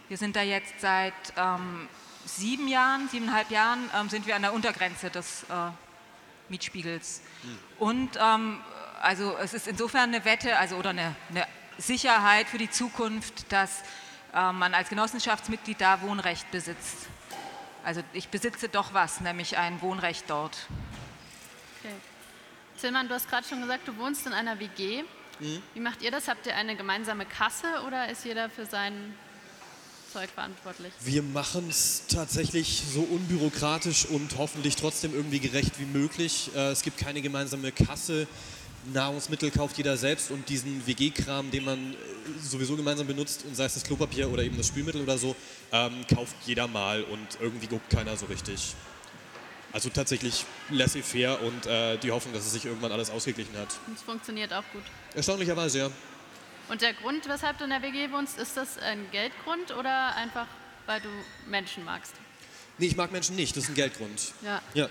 [0.07, 1.89] wir sind da jetzt seit ähm,
[2.25, 5.71] sieben Jahren, siebeneinhalb Jahren, ähm, sind wir an der Untergrenze des äh,
[6.49, 7.21] Mietspiegels.
[7.77, 8.61] Und ähm,
[9.01, 13.81] also es ist insofern eine Wette, also oder eine, eine Sicherheit für die Zukunft, dass
[14.33, 17.07] äh, man als Genossenschaftsmitglied da Wohnrecht besitzt.
[17.83, 20.57] Also ich besitze doch was, nämlich ein Wohnrecht dort.
[21.79, 21.93] Okay.
[22.79, 25.03] Tillmann, du hast gerade schon gesagt, du wohnst in einer WG.
[25.39, 25.63] Mhm.
[25.73, 26.27] Wie macht ihr das?
[26.27, 29.15] Habt ihr eine gemeinsame Kasse oder ist jeder für sein
[30.11, 30.91] Zeug verantwortlich?
[31.01, 36.51] Wir machen es tatsächlich so unbürokratisch und hoffentlich trotzdem irgendwie gerecht wie möglich.
[36.55, 38.27] Äh, es gibt keine gemeinsame Kasse.
[38.93, 41.95] Nahrungsmittel kauft jeder selbst und diesen WG-Kram, den man äh,
[42.41, 45.35] sowieso gemeinsam benutzt, und sei es das Klopapier oder eben das Spülmittel oder so,
[45.71, 48.73] ähm, kauft jeder mal und irgendwie guckt keiner so richtig.
[49.71, 53.77] Also tatsächlich laissez-faire und äh, die Hoffnung, dass es sich irgendwann alles ausgeglichen hat.
[53.85, 54.81] Und es funktioniert auch gut.
[55.13, 55.89] Erstaunlicherweise, ja.
[56.69, 60.47] Und der Grund, weshalb du in der WG wohnst, ist das ein Geldgrund oder einfach,
[60.85, 61.09] weil du
[61.49, 62.13] Menschen magst?
[62.77, 64.33] Nee, ich mag Menschen nicht, das ist ein Geldgrund.
[64.43, 64.61] Ja.
[64.73, 64.87] Ja.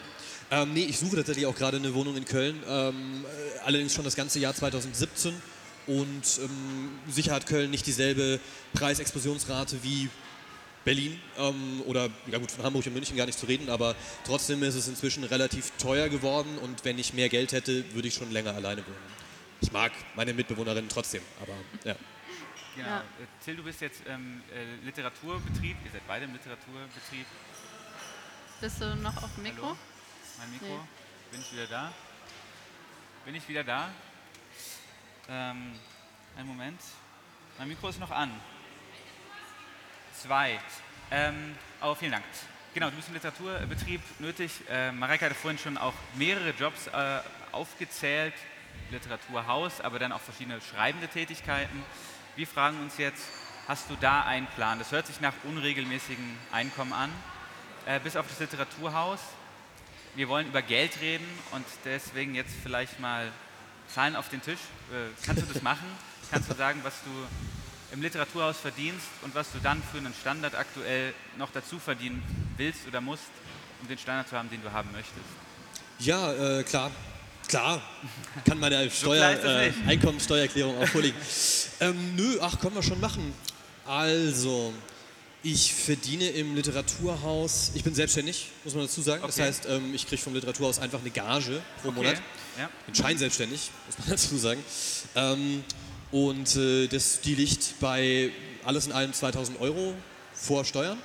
[0.51, 4.05] Ähm, nee, ich suche tatsächlich auch gerade eine Wohnung in Köln, ähm, äh, allerdings schon
[4.05, 5.35] das ganze Jahr 2017.
[5.87, 8.41] Und ähm, sicher hat Köln nicht dieselbe
[8.75, 10.11] Preisexplosionsrate wie
[10.85, 14.63] Berlin ähm, oder ja gut, von Hamburg und München gar nicht zu reden, aber trotzdem
[14.63, 18.31] ist es inzwischen relativ teuer geworden und wenn ich mehr Geld hätte, würde ich schon
[18.31, 19.28] länger alleine wohnen.
[19.61, 21.53] Ich mag meine Mitbewohnerinnen trotzdem, aber
[21.85, 21.97] ja.
[22.77, 22.89] Genau.
[22.89, 23.05] Ja.
[23.45, 27.27] Till, du bist jetzt ähm, äh, Literaturbetrieb, ihr seid beide im Literaturbetrieb.
[28.61, 29.67] Bist du noch auf dem Mikro?
[29.67, 29.77] Hallo?
[30.39, 30.67] Mein Mikro.
[30.67, 31.33] Nee.
[31.33, 31.93] Bin ich wieder da?
[33.25, 33.91] Bin ich wieder da?
[35.29, 35.73] Ähm,
[36.37, 36.81] einen Moment.
[37.59, 38.31] Mein Mikro ist noch an.
[40.15, 40.61] Zwei.
[41.11, 42.25] Ähm, aber vielen Dank.
[42.75, 44.53] Genau, du bist im Literaturbetrieb nötig.
[44.71, 48.35] Äh, Mareike hatte vorhin schon auch mehrere Jobs äh, aufgezählt.
[48.91, 51.83] Literaturhaus, aber dann auch verschiedene schreibende Tätigkeiten.
[52.37, 53.25] Wir fragen uns jetzt,
[53.67, 54.79] hast du da einen Plan?
[54.79, 57.11] Das hört sich nach unregelmäßigem Einkommen an.
[57.87, 59.21] Äh, bis auf das Literaturhaus.
[60.15, 63.31] Wir wollen über Geld reden und deswegen jetzt vielleicht mal
[63.93, 64.61] Zahlen auf den Tisch.
[64.93, 65.87] Äh, kannst du das machen?
[66.31, 67.11] Kannst du sagen, was du
[67.93, 72.23] im Literaturhaus verdienst und was du dann für einen Standard aktuell noch dazu verdienen
[72.57, 73.31] willst oder musst,
[73.81, 75.25] um den Standard zu haben, den du haben möchtest?
[75.99, 76.91] Ja, äh, klar.
[77.49, 77.83] Klar,
[78.45, 79.73] kann meine Steuer, das äh.
[79.87, 81.17] Einkommensteuererklärung auch vorlegen.
[81.81, 83.33] ähm, nö, ach, können wir schon machen.
[83.87, 84.73] Also,
[85.43, 89.23] ich verdiene im Literaturhaus, ich bin selbstständig, muss man dazu sagen.
[89.23, 89.47] Das Okay.
[89.49, 91.97] heißt, ähm, ich kriege vom Literaturhaus einfach eine Gage pro Okay.
[91.97, 92.23] Monat.
[92.59, 92.69] Ja.
[92.87, 94.63] bin scheinselbstständig, muss man dazu sagen.
[95.15, 95.65] Ähm,
[96.11, 98.31] und äh, das, die liegt bei
[98.65, 99.95] alles in allem 2000 Euro
[100.35, 100.99] vor Steuern.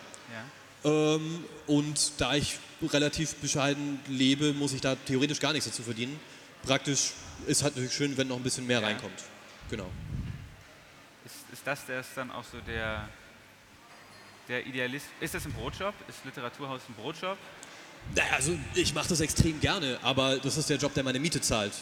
[0.83, 1.15] Ja.
[1.15, 2.57] Ähm, und da ich
[2.91, 6.19] relativ bescheiden lebe, muss ich da theoretisch gar nichts dazu verdienen.
[6.65, 7.11] Praktisch
[7.47, 8.87] ist halt natürlich schön, wenn noch ein bisschen mehr Ja.
[8.87, 9.23] reinkommt.
[9.69, 9.89] Genau.
[11.25, 13.07] Ist, ist das der ist dann auch so der,
[14.47, 15.05] der Idealist?
[15.19, 15.93] Ist das ein Brotjob?
[16.07, 17.37] Ist Literaturhaus ein Brotjob?
[18.15, 21.39] Naja, also ich mache das extrem gerne, aber das ist der Job, der meine Miete
[21.39, 21.73] zahlt.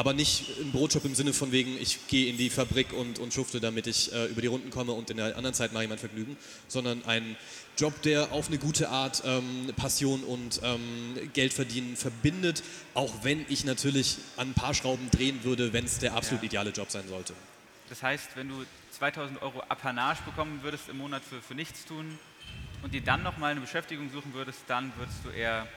[0.00, 3.34] Aber nicht ein Brotjob im Sinne von wegen, ich gehe in die Fabrik und, und
[3.34, 5.90] schufte, damit ich äh, über die Runden komme und in der anderen Zeit mache ich
[5.90, 7.36] mein Vergnügen, sondern ein
[7.76, 10.80] Job, der auf eine gute Art ähm, Passion und ähm,
[11.34, 12.62] Geld verdienen verbindet,
[12.94, 16.46] auch wenn ich natürlich an ein paar Schrauben drehen würde, wenn es der absolut Ja.
[16.46, 17.34] ideale Job sein sollte.
[17.90, 22.18] Das heißt, wenn du 2000 Euro Apanage bekommen würdest im Monat für, für nichts tun
[22.82, 25.68] und dir dann nochmal eine Beschäftigung suchen würdest, dann würdest du eher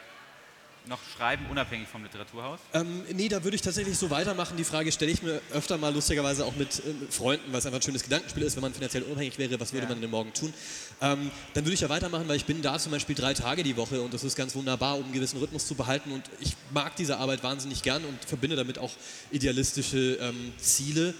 [0.85, 2.59] noch schreiben, unabhängig vom Literaturhaus?
[2.73, 4.57] Ähm, nee, da würde ich tatsächlich so weitermachen.
[4.57, 7.65] Die Frage stelle ich mir öfter mal lustigerweise auch mit, äh, mit Freunden, weil es
[7.65, 9.89] einfach ein schönes Gedankenspiel ist, wenn man finanziell unabhängig wäre, was würde Ja.
[9.91, 10.53] man denn morgen tun?
[11.01, 13.77] Ähm, dann würde ich ja weitermachen, weil ich bin da zum Beispiel drei Tage die
[13.77, 16.95] Woche und das ist ganz wunderbar, um einen gewissen Rhythmus zu behalten und ich mag
[16.97, 18.91] diese Arbeit wahnsinnig gern und verbinde damit auch
[19.31, 21.13] idealistische ähm, Ziele.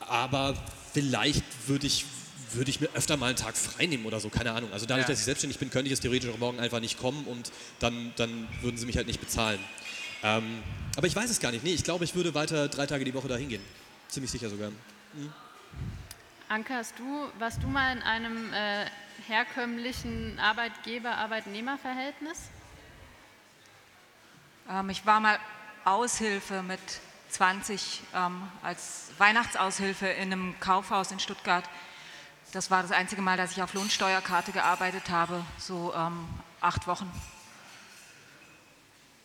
[0.00, 0.54] Aber
[0.92, 2.04] vielleicht würde ich,
[2.56, 4.72] würde ich mir öfter mal einen Tag frei nehmen oder so, keine Ahnung.
[4.72, 5.10] Also dadurch, Ja.
[5.12, 8.12] dass ich selbstständig bin, könnte ich es theoretisch auch morgen einfach nicht kommen und dann,
[8.16, 9.60] dann würden sie mich halt nicht bezahlen.
[10.22, 10.62] Ähm,
[10.96, 11.64] aber ich weiß es gar nicht.
[11.64, 13.62] Nee, ich glaube, ich würde weiter drei Tage die Woche dahin gehen.
[14.08, 14.70] Ziemlich sicher sogar.
[16.48, 18.86] Anke, hast du, warst du mal in einem äh,
[19.26, 22.38] herkömmlichen Arbeitgeber-Arbeitnehmer-Verhältnis?
[24.70, 25.38] Ähm, ich war mal
[25.84, 26.80] Aushilfe mit
[27.30, 31.64] 20 ähm, als Weihnachtsaushilfe in einem Kaufhaus in Stuttgart.
[32.54, 36.24] Das war das einzige Mal, dass ich auf Lohnsteuerkarte gearbeitet habe, so ähm,
[36.60, 37.10] acht Wochen.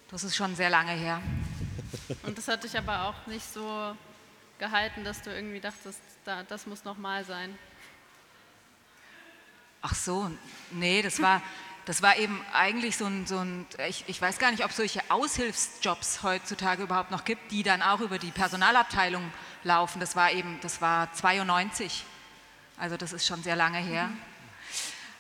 [0.10, 1.22] Das ist schon sehr lange her.
[2.24, 3.96] Und das hat dich aber auch nicht so
[4.58, 7.56] gehalten, dass du irgendwie dachtest, da, das muss nochmal sein.
[9.84, 10.32] Ach so,
[10.72, 11.44] nee, das war,
[11.86, 15.04] das war eben eigentlich so ein, so ein ich, ich weiß gar nicht, ob solche
[15.10, 19.32] Aushilfsjobs heutzutage überhaupt noch gibt, die dann auch über die Personalabteilung
[19.64, 20.00] laufen.
[20.00, 22.06] Das war eben, das war 92.
[22.80, 24.10] Also das ist schon sehr lange her.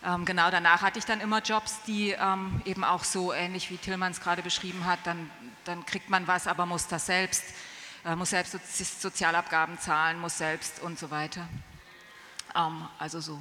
[0.05, 3.75] Ähm, genau, danach hatte ich dann immer Jobs, die ähm, eben auch so ähnlich wie
[3.75, 5.29] Tillmann es gerade beschrieben hat, dann,
[5.65, 7.43] dann kriegt man was, aber muss das selbst,
[8.05, 11.49] äh, muss selbst Sozi Sozialabgaben zahlen, muss selbst und so weiter.
[12.55, 13.37] Ähm, also so,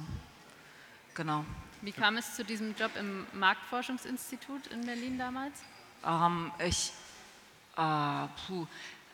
[1.15, 1.45] genau.
[1.81, 5.61] Wie kam es zu diesem Job im Marktforschungsinstitut in Berlin damals?
[6.05, 6.91] Ähm, ich,
[7.77, 8.67] äh, puh.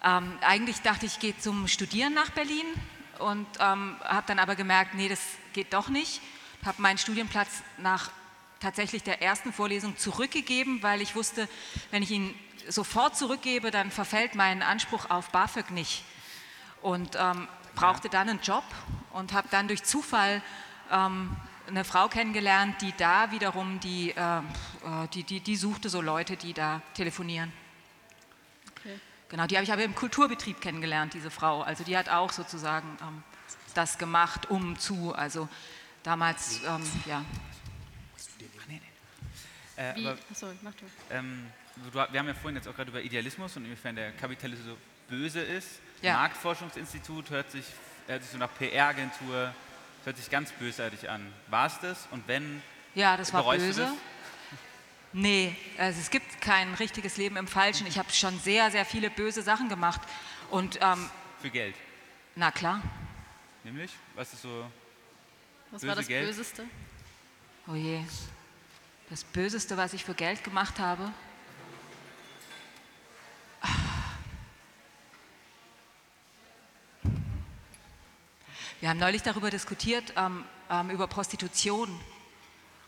[0.04, 2.66] Ähm, eigentlich dachte ich, ich gehe zum Studieren nach Berlin
[3.20, 5.22] und ähm, habe dann aber gemerkt, nee, das
[5.54, 6.22] geht doch nicht.
[6.66, 8.12] Habe meinen Studienplatz nach
[8.60, 11.48] tatsächlich der ersten Vorlesung zurückgegeben, weil ich wusste,
[11.92, 12.34] wenn ich ihn
[12.68, 16.04] sofort zurückgebe, dann verfällt mein Anspruch auf BAföG nicht.
[16.82, 18.64] Und ähm, brauchte dann einen Job
[19.12, 20.42] und habe dann durch Zufall
[20.92, 21.36] ähm,
[21.68, 24.42] eine Frau kennengelernt, die da wiederum, die, äh, äh,
[25.14, 27.52] die, die, die suchte so Leute, die da telefonieren.
[29.36, 31.62] Genau, die habe ich aber im Kulturbetrieb kennengelernt, diese Frau.
[31.62, 33.22] Also die hat auch sozusagen ähm,
[33.74, 35.50] das gemacht, um zu, also
[36.04, 37.26] damals, ähm, ja.
[39.76, 40.86] Äh, aber, Achso, mach du.
[41.12, 41.48] ähm,
[41.92, 44.78] du, wir haben ja vorhin jetzt auch gerade über Idealismus und inwiefern der Kapitalismus so
[45.10, 45.82] böse ist.
[46.02, 46.14] Ja.
[46.14, 47.66] Marktforschungsinstitut hört sich,
[48.08, 49.54] hört sich so nach PR-Agentur,
[50.06, 51.30] hört sich ganz bösartig an.
[51.48, 52.08] War es das?
[52.12, 52.62] Und wenn,
[52.94, 53.92] Ja, das war böse.
[55.18, 57.88] Nee, also es gibt kein richtiges Leben im Falschen.
[57.88, 60.02] Ich habe schon sehr, sehr viele böse Sachen gemacht.
[60.52, 61.74] Und ähm, für Geld?
[62.36, 62.82] na klar,
[63.64, 64.70] Nämlich, was ist so,
[65.72, 66.28] Was Böse war das Geld?
[66.28, 66.66] Böseste?
[67.70, 68.04] oh je,
[69.10, 71.10] das Böseste, was ich für Geld gemacht habe.
[78.82, 81.98] Wir haben neulich darüber diskutiert, ähm, ähm, über Prostitution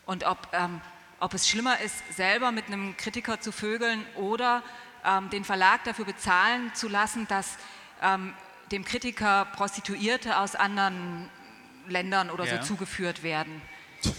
[0.04, 0.82] und ob, ähm,
[1.20, 4.62] ob es schlimmer ist, selber mit einem Kritiker zu vögeln oder
[5.04, 7.56] ähm, den Verlag dafür bezahlen zu lassen, dass
[8.02, 8.34] ähm,
[8.70, 11.28] dem Kritiker Prostituierte aus anderen
[11.88, 12.58] Ländern oder Ja.
[12.62, 13.60] so zugeführt werden.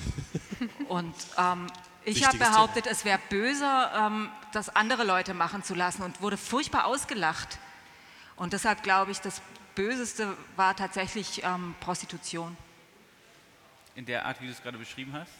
[0.87, 1.67] Und ähm,
[2.05, 2.49] ich habe Thema.
[2.51, 7.59] behauptet, es wäre böser, ähm, das andere Leute machen zu lassen und wurde furchtbar ausgelacht.
[8.35, 9.41] Und deshalb glaube ich, das
[9.75, 12.57] Böseste war tatsächlich ähm, Prostitution.
[13.95, 15.31] in der Art, wie du es gerade beschrieben hast?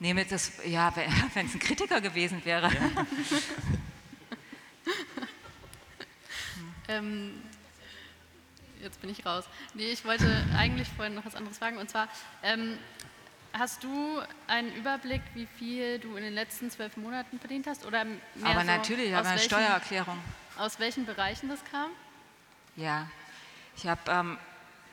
[0.00, 0.92] Nehme das, ja,
[1.34, 2.70] wenn es ein Kritiker gewesen wäre.
[6.88, 7.42] Ähm,
[8.80, 9.44] jetzt bin ich raus.
[9.74, 11.76] Nee, ich wollte eigentlich vorhin noch was anderes fragen.
[11.76, 12.08] Und zwar,
[12.42, 12.78] ähm,
[13.52, 17.84] hast du einen Überblick, wie viel du in den letzten zwölf Monaten verdient hast?
[17.84, 20.18] Oder mehr Aber so natürlich, ich habe eine welchen- Steuererklärung.
[20.56, 21.90] Aus welchen Bereichen das kam?
[22.76, 23.06] Ja,
[23.76, 24.38] ich habe ähm,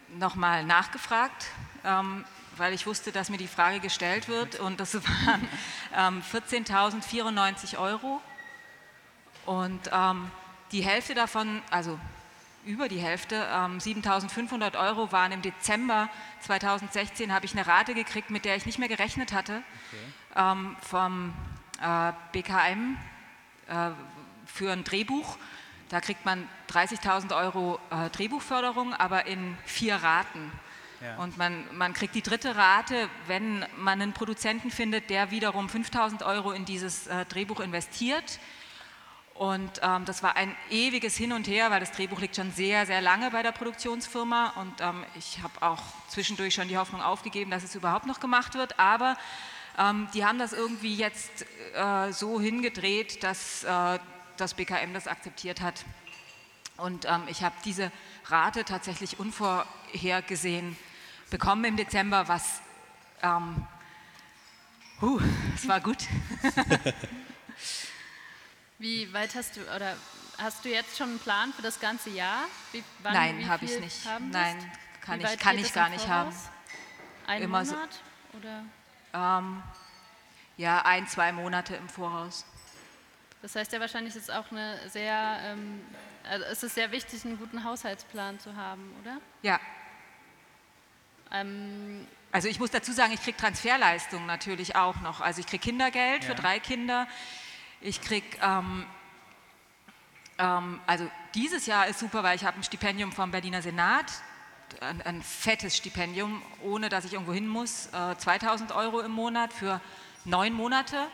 [0.09, 1.45] nochmal nachgefragt,
[1.85, 2.25] ähm,
[2.57, 5.47] weil ich wusste, dass mir die Frage gestellt wird und das waren
[5.95, 8.21] ähm, 14.094 Euro
[9.45, 10.31] und ähm,
[10.71, 11.99] die Hälfte davon, also
[12.65, 16.09] über die Hälfte, ähm, 7.500 Euro waren im Dezember
[16.41, 19.61] 2016, habe ich eine Rate gekriegt, mit der ich nicht mehr gerechnet hatte,
[20.35, 21.33] ähm, vom
[21.81, 22.97] äh, BKM
[23.67, 23.91] äh,
[24.45, 25.37] für ein Drehbuch.
[25.89, 30.51] Da kriegt man 30.000 Euro äh, Drehbuchförderung, aber in vier Raten.
[31.05, 31.17] Ja.
[31.17, 36.25] Und man, man kriegt die dritte Rate, wenn man einen Produzenten findet, der wiederum 5.000
[36.25, 38.39] Euro in dieses äh, Drehbuch investiert.
[39.35, 42.85] Und ähm, das war ein ewiges Hin und Her, weil das Drehbuch liegt schon sehr,
[42.85, 44.53] sehr lange bei der Produktionsfirma.
[44.55, 48.55] Und ähm, ich habe auch zwischendurch schon die Hoffnung aufgegeben, dass es überhaupt noch gemacht
[48.55, 48.79] wird.
[48.79, 49.17] Aber
[49.77, 53.99] ähm, die haben das irgendwie jetzt äh, so hingedreht, dass äh,
[54.37, 55.85] das BKM das akzeptiert hat.
[56.77, 57.91] Und ähm, ich habe diese
[58.25, 60.77] Rate tatsächlich unvorhergesehen
[61.29, 62.61] bekommen im Dezember, was,
[63.21, 63.65] ähm,
[65.01, 65.19] huh,
[65.55, 65.97] es war gut.
[68.77, 69.95] Wie weit hast du, oder
[70.37, 72.45] hast du jetzt schon einen Plan für das ganze Jahr?
[72.71, 74.05] Wie, wann, Nein, habe ich nicht.
[74.31, 76.35] Nein, kann ich, kann ich gar nicht haben.
[77.27, 78.01] Ein Immer so- Monat?
[78.33, 78.63] Oder?
[79.13, 79.63] Ähm,
[80.57, 82.45] ja, ein, zwei Monate im Voraus.
[83.41, 85.81] Das heißt ja wahrscheinlich ist es auch eine sehr, ähm,
[86.27, 89.17] also es ist sehr wichtig, einen guten Haushaltsplan zu haben, oder?
[89.41, 89.59] Ja,
[91.31, 95.21] Ähm, also ich muss dazu sagen, ich kriege Transferleistungen natürlich auch noch.
[95.21, 96.29] Also ich kriege Kindergeld Ja.
[96.29, 97.07] für drei Kinder.
[97.81, 98.85] Ich kriege, ähm,
[100.37, 104.11] ähm, also dieses Jahr ist super, weil ich habe ein Stipendium vom Berliner Senat,
[104.81, 109.53] ein, ein fettes Stipendium, ohne dass ich irgendwo hin muss, äh, 2000 Euro im Monat
[109.53, 109.79] für
[110.25, 111.07] neun Monate.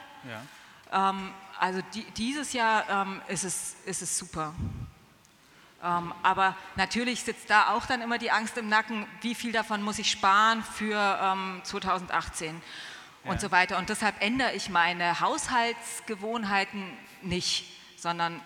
[0.92, 1.10] Ja.
[1.10, 4.56] Ähm, also die, dieses Jahr ähm, ist, es, ist es super.
[5.84, 9.82] Ähm, aber natürlich sitzt da auch dann immer die Angst im Nacken, wie viel davon
[9.82, 12.62] muss ich sparen für ähm, 2018
[13.24, 13.40] und Ja.
[13.40, 13.78] so weiter.
[13.78, 16.86] Und deshalb ändere ich meine Haushaltsgewohnheiten
[17.22, 17.66] nicht,
[17.98, 18.42] sondern,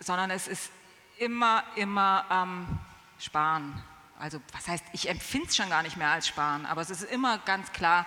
[0.00, 0.72] sondern es ist
[1.18, 2.78] immer, immer ähm,
[3.18, 3.80] Sparen.
[4.18, 7.02] Also was heißt, ich empfinde es schon gar nicht mehr als Sparen, aber es ist
[7.04, 8.06] immer ganz klar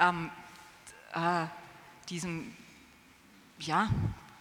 [0.00, 0.30] ähm,
[1.14, 1.46] äh,
[2.08, 2.56] diesem
[3.58, 3.88] ja,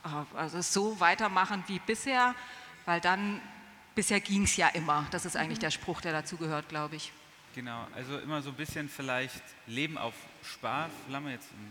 [0.03, 2.33] äh, also so weitermachen wie bisher,
[2.85, 3.41] weil dann,
[4.01, 5.05] bisher ging es ja immer.
[5.11, 7.11] Das ist eigentlich der Spruch, der dazu gehört, glaube ich.
[7.53, 11.67] Genau, also immer so ein bisschen vielleicht Leben auf Sparflamme, jetzt im,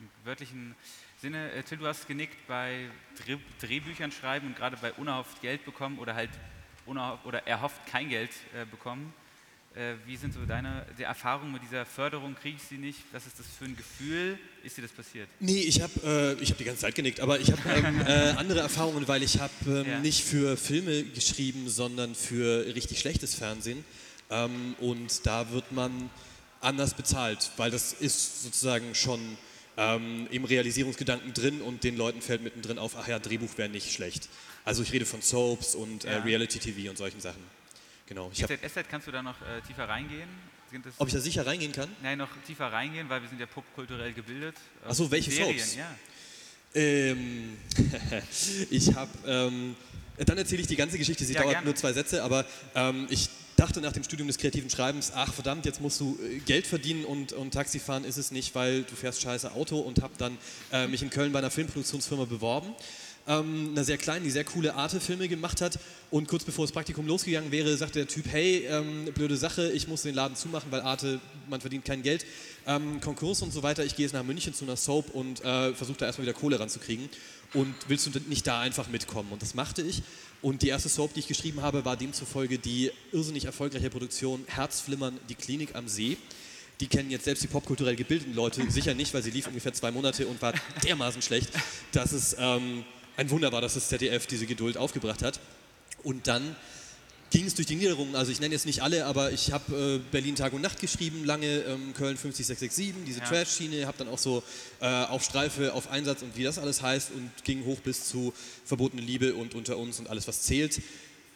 [0.00, 0.74] im, im wörtlichen
[1.18, 1.52] Sinne.
[1.52, 2.88] Äh, Till, du hast genickt bei
[3.22, 6.30] Dreh, Drehbüchern schreiben und gerade bei unerhofft Geld bekommen oder halt
[6.86, 9.12] unerhofft, oder erhofft kein Geld äh, bekommen.
[9.74, 12.34] Äh, wie sind so deine Erfahrungen mit dieser Förderung?
[12.34, 12.98] Kriege ich sie nicht?
[13.10, 14.38] Was ist das für ein Gefühl?
[14.62, 15.28] Ist dir das passiert?
[15.40, 18.60] Nee, ich habe äh, hab die ganze Zeit genickt, aber ich habe ähm, äh, andere
[18.60, 19.98] Erfahrungen, weil ich habe ähm, Ja.
[20.00, 23.82] nicht für Filme geschrieben, sondern für richtig schlechtes Fernsehen.
[24.30, 26.10] Ähm, und da wird man
[26.60, 29.20] anders bezahlt, weil das ist sozusagen schon
[29.78, 33.90] ähm, im Realisierungsgedanken drin und den Leuten fällt mittendrin auf, ach ja, Drehbuch wäre nicht
[33.90, 34.28] schlecht.
[34.66, 36.18] Also ich rede von Soaps und äh, Ja.
[36.22, 37.42] Reality-TV und solchen Sachen.
[38.06, 38.30] Genau.
[38.32, 40.28] Ich GZSZ, kannst du da noch äh, tiefer reingehen?
[40.98, 41.90] Ob ich da sicher reingehen kann?
[42.02, 44.56] Nein, noch tiefer reingehen, weil wir sind ja popkulturell gebildet.
[44.56, 45.74] Äh, Ach so, welche Serien, Soaps?
[45.76, 45.94] ja.
[46.74, 47.58] Ähm,
[48.70, 49.76] ich habe, ähm,
[50.16, 51.66] dann erzähle ich die ganze Geschichte, sie Ja, dauert gerne.
[51.66, 55.66] nur zwei Sätze, aber ähm, ich dachte nach dem Studium des kreativen Schreibens, ach verdammt,
[55.66, 58.94] jetzt musst du äh, Geld verdienen und, und Taxi fahren ist es nicht, weil du
[58.96, 60.38] fährst scheiße Auto und habe dann
[60.72, 62.74] äh, mich in Köln bei einer Filmproduktionsfirma beworben.
[63.26, 65.78] Ähm, einer sehr kleinen, die sehr coole Arte-Filme gemacht hat.
[66.10, 69.86] Und kurz bevor das Praktikum losgegangen wäre, sagte der Typ, hey, ähm, blöde Sache, ich
[69.86, 72.26] muss den Laden zumachen, weil Arte, man verdient kein Geld.
[72.66, 75.72] Ähm, Konkurs und so weiter, ich gehe jetzt nach München zu einer Soap und äh,
[75.72, 77.08] versuche da erstmal wieder Kohle ranzukriegen.
[77.54, 79.30] Und willst du nicht da einfach mitkommen?
[79.30, 80.02] Und das machte ich.
[80.40, 85.18] Und die erste Soap, die ich geschrieben habe, war demzufolge die irrsinnig erfolgreiche Produktion Herzflimmern,
[85.28, 86.16] die Klinik am See.
[86.80, 89.92] Die kennen jetzt selbst die popkulturell gebildeten Leute sicher nicht, weil sie lief ungefähr zwei
[89.92, 91.50] Monate und war dermaßen schlecht,
[91.92, 92.84] dass es ähm,
[93.16, 95.40] ein Wunder war, dass das ZDF diese Geduld aufgebracht hat.
[96.02, 96.56] Und dann
[97.30, 100.10] ging es durch die Niederungen, also ich nenne jetzt nicht alle, aber ich habe äh,
[100.10, 103.24] Berlin Tag und Nacht geschrieben, lange ähm, Köln 50667, diese Ja.
[103.26, 104.42] Trash-Schiene, habe dann auch so
[104.80, 108.34] äh, auf Streife, auf Einsatz und wie das alles heißt und ging hoch bis zu
[108.66, 110.82] Verbotene Liebe und Unter uns und alles, was zählt.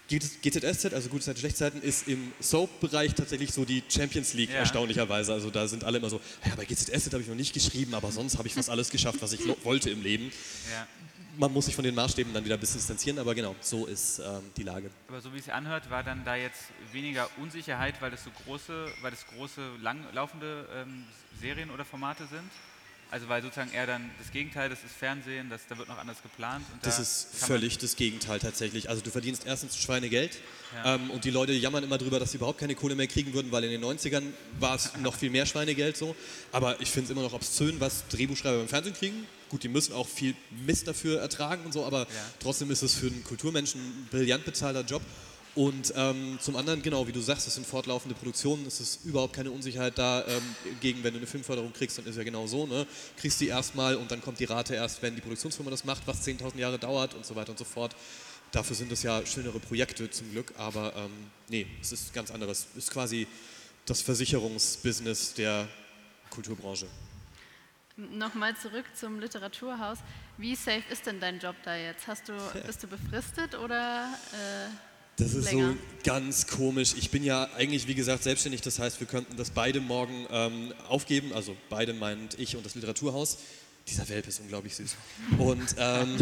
[0.08, 4.56] GZSZ, also gute Zeiten, schlechte Zeiten, ist im Soap-Bereich tatsächlich so die Champions League, Ja.
[4.56, 5.32] erstaunlicherweise.
[5.32, 8.12] Also da sind alle immer so, ja, bei GZSZ habe ich noch nicht geschrieben, aber
[8.12, 10.30] sonst habe ich fast alles geschafft, was ich wollte im Leben.
[10.72, 10.86] ja.
[11.38, 14.18] Man muss sich von den Maßstäben dann wieder ein bisschen distanzieren, aber genau, so ist
[14.20, 14.90] ähm, die Lage.
[15.08, 18.30] Aber so wie es sich anhört, war dann da jetzt weniger Unsicherheit, weil das so
[18.44, 21.04] große, weil das große, langlaufende ähm,
[21.40, 22.50] Serien oder Formate sind?
[23.08, 26.20] Also weil sozusagen eher dann das Gegenteil, das ist Fernsehen, das, da wird noch anders
[26.22, 26.64] geplant.
[26.72, 28.88] Und Das da ist völlig das Gegenteil tatsächlich.
[28.88, 30.38] Also du verdienst erstens Schweinegeld
[30.74, 30.96] Ja.
[30.96, 33.52] ähm, und die Leute jammern immer drüber, dass sie überhaupt keine Kohle mehr kriegen würden,
[33.52, 34.24] weil in den 90ern
[34.58, 36.16] war es noch viel mehr Schweinegeld so.
[36.50, 39.24] Aber ich finde es immer noch obszön, was Drehbuchschreiber im Fernsehen kriegen.
[39.48, 40.34] Gut, die müssen auch viel
[40.66, 42.06] Mist dafür ertragen und so, aber
[42.40, 45.02] trotzdem ist es für einen Kulturmenschen ein brillant bezahlter Job.
[45.56, 49.32] Und ähm, zum anderen, genau, wie du sagst, es sind fortlaufende Produktionen, es ist überhaupt
[49.32, 50.22] keine Unsicherheit da.
[50.28, 50.42] Ähm,
[50.82, 52.86] gegen, wenn du eine Filmförderung kriegst, dann ist ja genau so, ne?
[53.16, 56.26] Kriegst die erstmal und dann kommt die Rate erst, wenn die Produktionsfirma das macht, was
[56.26, 57.96] 10.000 Jahre dauert und so weiter und so fort.
[58.52, 61.10] Dafür sind es ja schönere Projekte zum Glück, aber ähm,
[61.48, 62.66] nee, es ist ganz anderes.
[62.72, 63.26] Es ist quasi
[63.86, 65.68] das Versicherungsbusiness der
[66.28, 66.86] Kulturbranche.
[67.96, 69.98] Nochmal zurück zum Literaturhaus.
[70.36, 72.06] Wie safe ist denn dein Job da jetzt?
[72.06, 72.34] Hast du,
[72.66, 74.68] bist du befristet oder äh,
[75.16, 75.70] Das ist länger?
[75.70, 76.94] so ganz komisch.
[76.98, 78.60] Ich bin ja eigentlich, wie gesagt, selbstständig.
[78.60, 81.32] Das heißt, wir könnten das beide morgen ähm, aufgeben.
[81.32, 83.38] Also beide meint ich und das Literaturhaus.
[83.88, 84.96] Dieser Welpe ist unglaublich süß.
[85.38, 86.16] Und, ähm,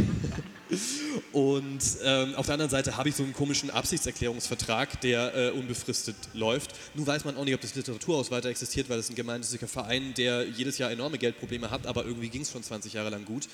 [1.33, 6.17] und ähm, auf der anderen Seite habe ich so einen komischen Absichtserklärungsvertrag, der äh, unbefristet
[6.35, 6.75] läuft.
[6.95, 10.13] Nun weiß man auch nicht, ob das Literaturhaus weiter existiert, weil es ein gemeinnütziger Verein,
[10.13, 13.49] der jedes Jahr enorme Geldprobleme hat, aber irgendwie ging es schon 20 Jahre lang gut.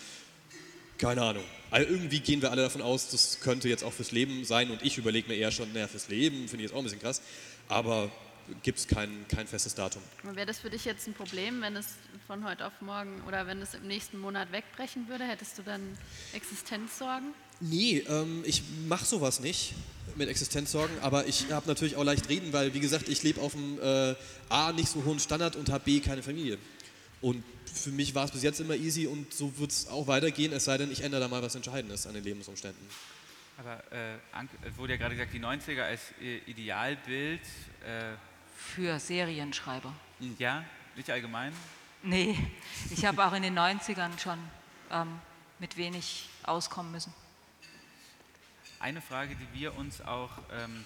[0.98, 1.44] Keine Ahnung.
[1.70, 4.82] Also irgendwie gehen wir alle davon aus, das könnte jetzt auch fürs Leben sein und
[4.82, 7.22] ich überlege mir eher schon, naja, fürs Leben finde ich jetzt auch ein bisschen krass,
[7.68, 8.10] aber
[8.62, 10.02] gibt es kein, kein festes Datum.
[10.22, 11.86] Wäre das für dich jetzt ein Problem, wenn es
[12.26, 15.24] von heute auf morgen oder wenn es im nächsten Monat wegbrechen würde?
[15.24, 15.80] Hättest du dann
[16.32, 17.32] Existenzsorgen?
[17.60, 19.74] Nee, ähm, ich mache sowas nicht
[20.16, 23.54] mit Existenzsorgen, aber ich habe natürlich auch leicht reden, weil wie gesagt, ich lebe auf
[23.54, 24.14] einem äh,
[24.48, 26.58] A nicht so hohen Standard und habe B keine Familie.
[27.20, 30.52] Und für mich war es bis jetzt immer easy und so wird es auch weitergehen,
[30.52, 32.86] es sei denn, ich ändere da mal was Entscheidendes an den Lebensumständen.
[33.58, 34.16] Aber äh,
[34.76, 36.00] wurde ja gerade gesagt, die 90er als
[36.46, 37.42] Idealbild,
[37.84, 38.14] äh,
[38.66, 39.92] Für Serienschreiber.
[40.38, 40.64] ja,
[40.96, 41.52] nicht allgemein.
[42.02, 42.36] Nee,
[42.90, 44.38] ich habe auch in den 90ern schon
[44.90, 45.18] ähm,
[45.58, 47.12] mit wenig auskommen müssen.
[48.78, 50.84] Eine Frage, die wir uns auch ähm,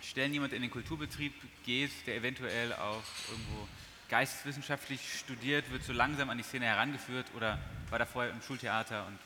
[0.00, 3.66] stellen, jemand in den Kulturbetrieb geht, der eventuell auch irgendwo
[4.08, 7.58] geisteswissenschaftlich studiert, wird so langsam an die Szene herangeführt oder
[7.90, 9.18] war da vorher im Schultheater und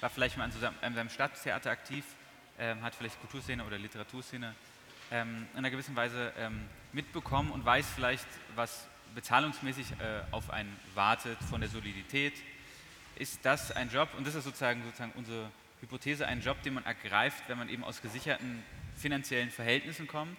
[0.00, 2.04] war vielleicht mal an, so seinem- an seinem Stadttheater aktiv,
[2.58, 4.54] ähm, hat vielleicht Kulturszene oder Literaturszene
[5.12, 10.74] ähm, in einer gewissen Weise ähm, mitbekommen und weiß vielleicht, was bezahlungsmäßig äh, auf einen
[10.94, 12.32] wartet von der Solidität.
[13.16, 16.84] Ist das ein Job, und das ist sozusagen, sozusagen unsere Hypothese, ein Job, den man
[16.84, 18.62] ergreift, wenn man eben aus gesicherten
[18.96, 20.38] finanziellen Verhältnissen kommt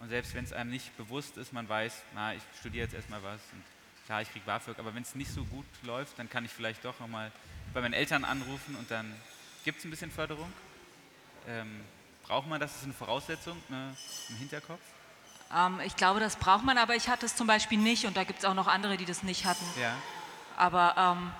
[0.00, 3.22] und selbst wenn es einem nicht bewusst ist, man weiß, na, ich studiere jetzt erstmal
[3.22, 3.62] was und
[4.06, 6.84] klar, ich kriege BAföG, aber wenn es nicht so gut läuft, dann kann ich vielleicht
[6.84, 7.32] doch nochmal
[7.74, 9.12] bei meinen Eltern anrufen und dann
[9.64, 10.52] gibt es ein bisschen Förderung.
[11.48, 11.80] Ähm,
[12.26, 12.74] braucht man das?
[12.76, 13.94] Ist eine Voraussetzung ne,
[14.28, 14.80] im Hinterkopf?
[15.54, 18.24] Ähm, ich glaube, das braucht man, aber ich hatte es zum Beispiel nicht und da
[18.24, 19.64] gibt es auch noch andere, die das nicht hatten.
[19.80, 19.94] Ja.
[20.56, 21.32] Aber ähm,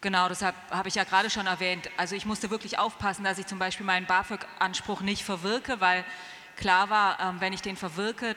[0.00, 3.46] genau, deshalb habe ich ja gerade schon erwähnt, also ich musste wirklich aufpassen, dass ich
[3.46, 6.04] zum Beispiel meinen BAföG-Anspruch nicht verwirke, weil
[6.56, 8.36] klar war, ähm, wenn ich den verwirke,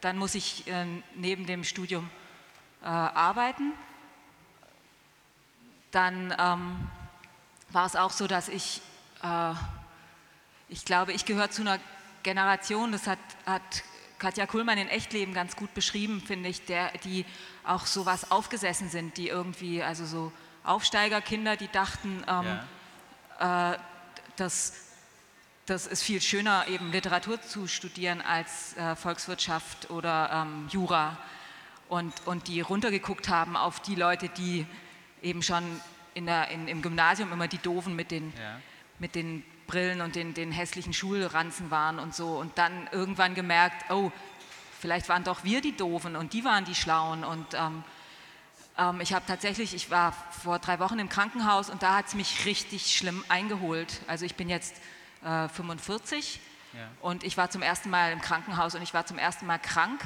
[0.00, 2.08] dann muss ich äh, neben dem Studium
[2.82, 3.72] äh, arbeiten.
[5.90, 6.88] Dann ähm,
[7.70, 8.80] war es auch so, dass ich,
[9.22, 9.54] äh,
[10.68, 11.78] ich glaube, ich gehöre zu einer
[12.22, 13.62] Generation, das hat, hat
[14.18, 17.24] Katja Kuhlmann in Echtleben ganz gut beschrieben, finde ich, der, die
[17.64, 20.32] auch so was aufgesessen sind, die irgendwie, also so
[20.64, 22.58] Aufsteigerkinder, die dachten, ähm,
[23.40, 23.74] Ja.
[23.74, 23.78] äh,
[24.36, 24.72] das,
[25.66, 31.16] das ist viel schöner, eben Literatur zu studieren als äh, Volkswirtschaft oder ähm, Jura.
[31.88, 34.66] Und, und die runtergeguckt haben auf die Leute, die
[35.22, 35.80] eben schon
[36.14, 38.60] in der, in, im Gymnasium immer die Doofen mit den, Ja.
[38.98, 42.36] mit den Brillen und den, den hässlichen Schulranzen waren und so.
[42.36, 44.10] Und dann irgendwann gemerkt, oh,
[44.80, 47.22] vielleicht waren doch wir die Doofen und die waren die Schlauen.
[47.22, 47.84] Und ähm,
[48.76, 50.12] ähm, ich habe tatsächlich, ich war
[50.42, 54.00] vor drei Wochen im Krankenhaus und da hat es mich richtig schlimm eingeholt.
[54.08, 54.74] Also ich bin jetzt
[55.24, 56.40] äh, 45
[56.72, 56.88] Ja.
[57.00, 60.00] und ich war zum ersten Mal im Krankenhaus und ich war zum ersten Mal krank.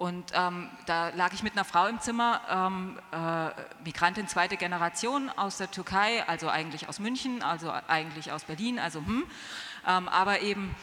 [0.00, 5.28] Und ähm, da lag ich mit einer Frau im Zimmer, ähm, äh, Migrantin zweite Generation
[5.28, 9.24] aus der Türkei, also eigentlich aus München, also eigentlich aus Berlin, also hm,
[9.86, 10.74] ähm, aber eben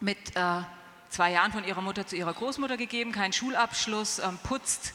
[0.00, 0.62] mit äh,
[1.08, 4.92] zwei Jahren von ihrer Mutter zu ihrer Großmutter gegeben, keinen Schulabschluss, ähm, putzt,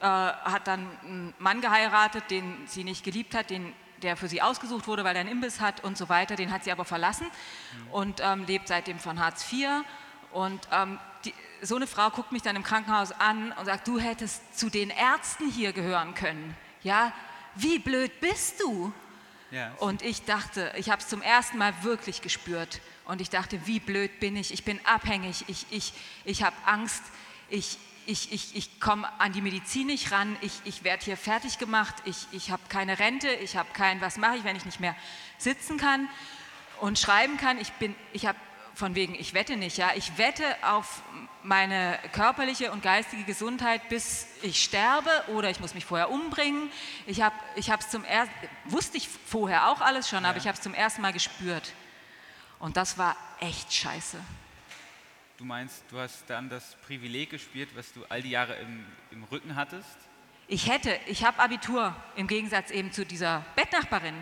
[0.00, 4.40] äh, hat dann einen Mann geheiratet, den sie nicht geliebt hat, den, der für sie
[4.40, 6.36] ausgesucht wurde, weil er einen Imbiss hat und so weiter.
[6.36, 7.26] Den hat sie aber verlassen
[7.92, 9.68] und ähm, lebt seitdem von Hartz IV.
[10.30, 10.98] Und ähm,
[11.28, 14.70] die, so eine Frau guckt mich dann im Krankenhaus an und sagt, du hättest zu
[14.70, 16.56] den Ärzten hier gehören können.
[16.82, 17.12] Ja,
[17.54, 18.92] wie blöd bist du?
[19.50, 19.72] Ja.
[19.78, 22.80] Und ich dachte, ich habe es zum ersten Mal wirklich gespürt.
[23.06, 24.52] Und ich dachte, wie blöd bin ich?
[24.52, 25.44] Ich bin abhängig.
[25.48, 27.02] Ich, ich, ich habe Angst.
[27.48, 30.36] Ich, ich, ich, ich komme an die Medizin nicht ran.
[30.42, 31.94] Ich, ich werde hier fertig gemacht.
[32.04, 33.28] Ich, ich habe keine Rente.
[33.28, 34.94] Ich habe kein, was mache ich, wenn ich nicht mehr
[35.38, 36.08] sitzen kann
[36.80, 37.58] und schreiben kann.
[37.58, 38.38] Ich bin, ich habe
[38.78, 39.90] von wegen, ich wette nicht, ja.
[39.96, 41.02] Ich wette auf
[41.42, 46.70] meine körperliche und geistige Gesundheit, bis ich sterbe oder ich muss mich vorher umbringen.
[47.04, 48.32] Ich habe ich es zum ersten,
[48.66, 51.72] wusste ich vorher auch alles schon, aber ich habe es zum ersten Mal gespürt.
[52.60, 54.18] Und das war echt scheiße.
[55.38, 59.24] Du meinst, du hast dann das Privileg gespürt, was du all die Jahre im, im
[59.24, 59.96] Rücken hattest?
[60.46, 64.14] Ich hätte, ich habe Abitur, im Gegensatz eben zu dieser Bettnachbarin.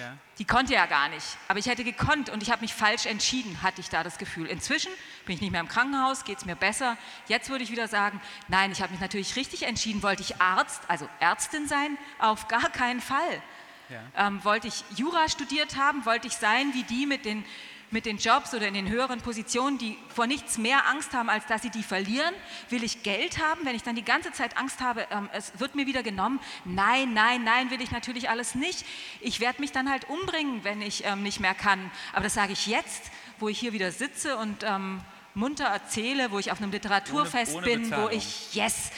[0.00, 0.16] Ja.
[0.38, 1.26] Die konnte ja gar nicht.
[1.48, 4.46] Aber ich hätte gekonnt und ich habe mich falsch entschieden, hatte ich da das Gefühl.
[4.46, 4.90] Inzwischen
[5.26, 6.96] bin ich nicht mehr im Krankenhaus, geht es mir besser.
[7.28, 10.02] Jetzt würde ich wieder sagen, nein, ich habe mich natürlich richtig entschieden.
[10.02, 11.98] Wollte ich Arzt, also Ärztin sein?
[12.18, 13.42] Auf gar keinen Fall.
[13.90, 14.26] Ja.
[14.28, 16.06] Ähm, wollte ich Jura studiert haben?
[16.06, 17.44] Wollte ich sein wie die mit den,
[17.90, 21.46] mit den Jobs oder in den höheren Positionen, die vor nichts mehr Angst haben, als
[21.46, 22.34] dass sie die verlieren?
[22.68, 25.74] Will ich Geld haben, wenn ich dann die ganze Zeit Angst habe, ähm, es wird
[25.74, 26.40] mir wieder genommen?
[26.64, 28.84] Nein, nein, nein, will ich natürlich alles nicht.
[29.20, 31.90] Ich werde mich dann halt umbringen, wenn ich ähm, nicht mehr kann.
[32.12, 35.00] Aber das sage ich jetzt, wo ich hier wieder sitze und ähm,
[35.34, 38.90] munter erzähle, wo ich auf einem Literaturfest ohne bin, wo ich, yes,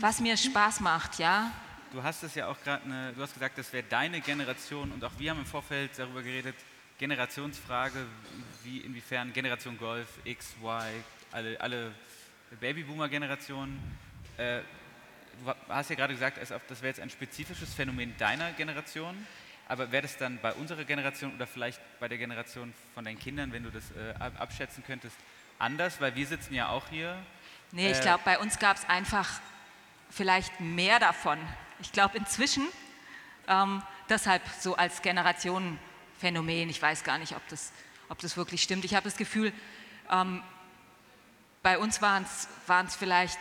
[0.00, 1.50] was mir Spaß macht, ja.
[1.92, 5.02] Du hast es ja auch gerade, ne, du hast gesagt, das wäre deine Generation und
[5.04, 6.54] auch wir haben im Vorfeld darüber geredet,
[6.98, 8.04] Generationsfrage,
[8.64, 10.82] wie inwiefern Generation Golf, X, Y,
[11.32, 11.94] alle, alle
[12.60, 13.78] Babyboomer-Generationen.
[14.36, 14.60] Äh,
[15.44, 19.26] du hast ja gerade gesagt, das wäre jetzt ein spezifisches Phänomen deiner Generation.
[19.68, 23.52] Aber wäre das dann bei unserer Generation oder vielleicht bei der Generation von deinen Kindern,
[23.52, 25.14] wenn du das äh, ab- abschätzen könntest,
[25.58, 26.00] anders?
[26.00, 27.16] Weil wir sitzen ja auch hier.
[27.72, 29.28] Nee, ich Äh, glaube, bei uns gab es einfach
[30.10, 31.38] vielleicht mehr davon.
[31.80, 32.66] Ich glaube inzwischen,
[33.46, 35.02] ähm, deshalb so als
[36.18, 37.72] Generationenphänomen, ich weiß gar nicht, ob das,
[38.08, 38.84] ob das wirklich stimmt.
[38.84, 39.52] Ich habe das Gefühl,
[40.10, 40.42] ähm,
[41.62, 43.38] bei uns waren es vielleicht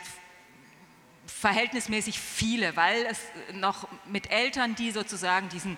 [1.26, 3.20] verhältnismäßig viele, weil es
[3.54, 5.78] noch mit Eltern, die sozusagen diesen,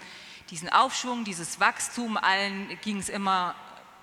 [0.50, 3.56] diesen Aufschwung, dieses Wachstum, allen ging es immer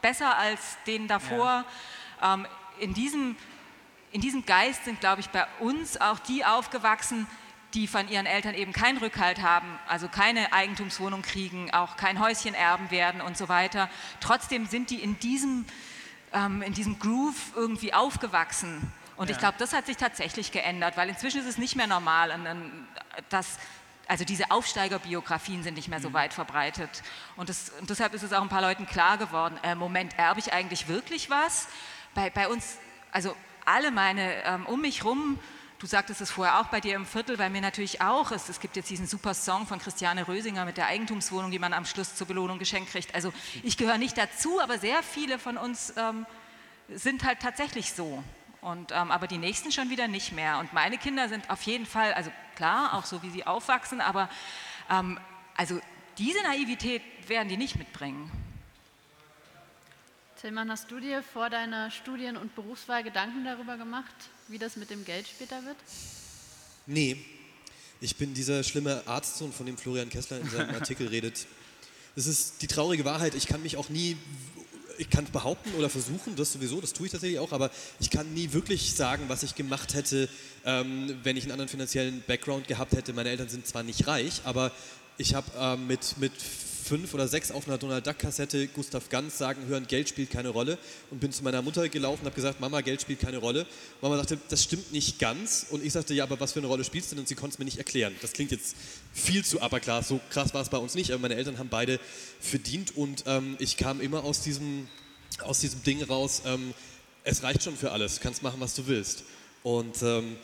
[0.03, 1.65] besser als denen davor.
[2.23, 2.47] Ähm,
[2.79, 3.37] in, diesem,
[4.13, 7.27] in diesem Geist sind, glaube ich, bei uns auch die aufgewachsen,
[7.75, 12.55] die von ihren Eltern eben keinen Rückhalt haben, also keine Eigentumswohnung kriegen, auch kein Häuschen
[12.55, 13.91] erben werden und so weiter.
[14.21, 15.67] Trotzdem sind die in diesem,
[16.33, 18.91] ähm, in diesem Groove irgendwie aufgewachsen.
[19.17, 19.41] Und ich Ja.
[19.41, 22.39] glaube, das hat sich tatsächlich geändert, weil inzwischen ist es nicht mehr normal,
[23.31, 23.59] dass,
[24.09, 27.03] also diese Aufsteigerbiografien sind nicht mehr so weit verbreitet.
[27.37, 30.41] Und, das, und deshalb ist es auch ein paar Leuten klar geworden, äh, Moment, erbe
[30.41, 31.67] ich eigentlich wirklich was?
[32.15, 32.77] Bei, bei uns,
[33.11, 35.39] also alle meine ähm, um mich rum,
[35.79, 38.31] du sagtest es vorher auch bei dir im Viertel, bei mir natürlich auch.
[38.31, 41.73] Es, es gibt jetzt diesen super Song von Christiane Rösinger mit der Eigentumswohnung, die man
[41.73, 43.15] am Schluss zur Belohnung geschenkt kriegt.
[43.15, 46.27] Also ich gehöre nicht dazu, aber sehr viele von uns ähm,
[46.89, 48.23] sind halt tatsächlich so.
[48.61, 50.59] Und, ähm, aber die nächsten schon wieder nicht mehr.
[50.59, 54.29] Und meine Kinder sind auf jeden Fall, also klar, auch so wie sie aufwachsen, aber
[54.91, 55.21] ähm,
[55.57, 55.81] also
[56.19, 58.31] diese Naivität werden die nicht mitbringen.
[60.41, 64.15] Tillmann, hast du dir vor deiner Studien- und Berufswahl Gedanken darüber gemacht,
[64.49, 65.77] wie das mit dem Geld später wird?
[66.85, 67.17] Nee,
[68.03, 71.47] ich bin dieser schlimme Arztsohn, von dem Florian Kessler in seinem Artikel redet.
[72.17, 73.35] Das ist die traurige Wahrheit.
[73.35, 74.19] Ich kann mich auch nie,
[74.99, 78.11] ich kann es behaupten oder versuchen, das sowieso, das tue ich tatsächlich auch, aber ich
[78.11, 80.29] kann nie wirklich sagen, was ich gemacht hätte,
[80.67, 83.15] ähm, wenn ich einen anderen finanziellen Background gehabt hätte.
[83.15, 84.71] Meine Eltern sind zwar nicht reich, aber
[85.17, 86.33] ich habe ähm, mit, mit
[86.87, 90.51] fünf oder sechs auf einer Donald Duck Kassette Gustav Ganz sagen hören, Geld spielt keine
[90.51, 90.79] Rolle
[91.11, 93.67] und bin zu meiner Mutter gelaufen und habe gesagt, Mama, Geld spielt keine Rolle.
[94.01, 96.85] Mama sagte, das stimmt nicht ganz und ich sagte, ja, aber was für eine Rolle
[96.85, 97.23] spielst du denn?
[97.23, 98.15] Und sie konnte es mir nicht erklären.
[98.23, 98.77] Das klingt jetzt
[99.13, 101.69] viel zu upper class, so krass war es bei uns nicht, aber meine Eltern haben
[101.69, 101.99] beide
[102.39, 104.87] verdient und ähm, ich kam immer aus diesem,
[105.41, 106.73] aus diesem Ding raus, ähm,
[107.25, 109.25] es reicht schon für alles, kannst machen, was du willst.
[109.65, 110.37] Und ähm,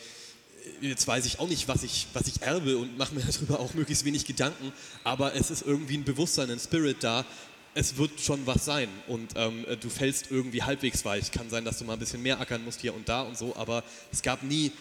[0.80, 3.74] jetzt weiß ich auch nicht, was ich, was ich erbe und mache mir darüber auch
[3.74, 4.72] möglichst wenig Gedanken,
[5.04, 7.24] aber es ist irgendwie ein Bewusstsein, ein Spirit da.
[7.74, 11.30] Es wird schon was sein und ähm, du fällst irgendwie halbwegs weich.
[11.30, 13.56] Kann sein, dass du mal ein bisschen mehr ackern musst hier und da und so,
[13.56, 13.82] aber
[14.12, 14.72] es gab nie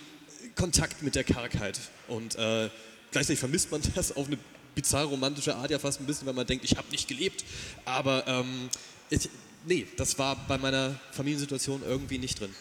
[0.55, 1.79] Kontakt mit der Kargheit.
[2.09, 2.69] Und äh,
[3.11, 4.37] gleichzeitig vermisst man das auf eine
[4.75, 7.45] bizarre romantische Art ja fast ein bisschen, weil man denkt, ich habe nicht gelebt.
[7.85, 8.69] Aber ähm,
[9.09, 9.29] ich,
[9.65, 12.53] nee, das war bei meiner Familiensituation irgendwie nicht drin.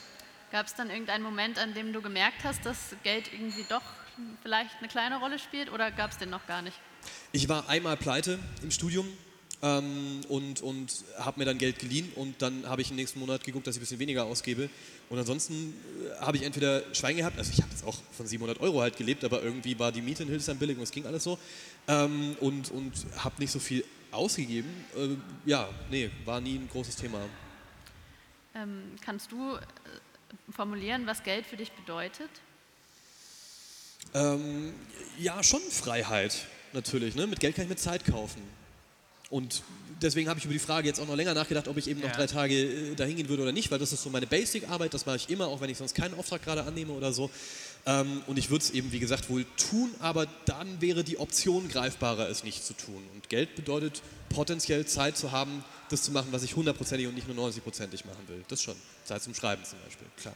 [0.50, 3.82] Gab es dann irgendeinen Moment, an dem du gemerkt hast, dass Geld irgendwie doch
[4.42, 6.76] vielleicht eine kleine Rolle spielt oder gab es den noch gar nicht?
[7.32, 9.06] Ich war einmal pleite im Studium
[9.62, 13.44] ähm, und, und habe mir dann Geld geliehen und dann habe ich im nächsten Monat
[13.44, 14.68] geguckt, dass ich ein bisschen weniger ausgebe.
[15.08, 15.74] Und ansonsten
[16.18, 18.96] äh, habe ich entweder Schwein gehabt, also ich habe jetzt auch von 700 Euro halt
[18.96, 21.38] gelebt, aber irgendwie war die Miete in Hildesheim billig und es ging alles so
[21.86, 24.68] ähm, und, und habe nicht so viel ausgegeben.
[24.96, 25.10] Äh,
[25.48, 27.20] ja, nee, war nie ein großes Thema.
[28.54, 29.60] Ähm, kannst du äh,
[30.54, 32.30] formulieren, was Geld für dich bedeutet?
[34.14, 34.74] Ähm,
[35.18, 37.14] ja, schon Freiheit, natürlich.
[37.14, 37.26] Ne?
[37.26, 38.42] Mit Geld kann ich mir Zeit kaufen.
[39.28, 39.62] Und
[40.02, 42.08] deswegen habe ich über die Frage jetzt auch noch länger nachgedacht, ob ich eben noch
[42.08, 42.16] Ja.
[42.16, 45.06] drei Tage äh, dahin gehen würde oder nicht, weil das ist so meine Basic-Arbeit, das
[45.06, 47.30] mache ich immer, auch wenn ich sonst keinen Auftrag gerade annehme oder so.
[47.86, 51.68] Ähm, und ich würde es eben, wie gesagt, wohl tun, aber dann wäre die Option
[51.68, 53.02] greifbarer, es nicht zu tun.
[53.14, 57.28] Und Geld bedeutet potenziell Zeit zu haben, das zu machen, was ich hundertprozentig und nicht
[57.28, 58.44] nur 90-prozentig machen will.
[58.48, 58.76] Das schon.
[59.04, 60.34] Zeit zum Schreiben zum Beispiel, klar.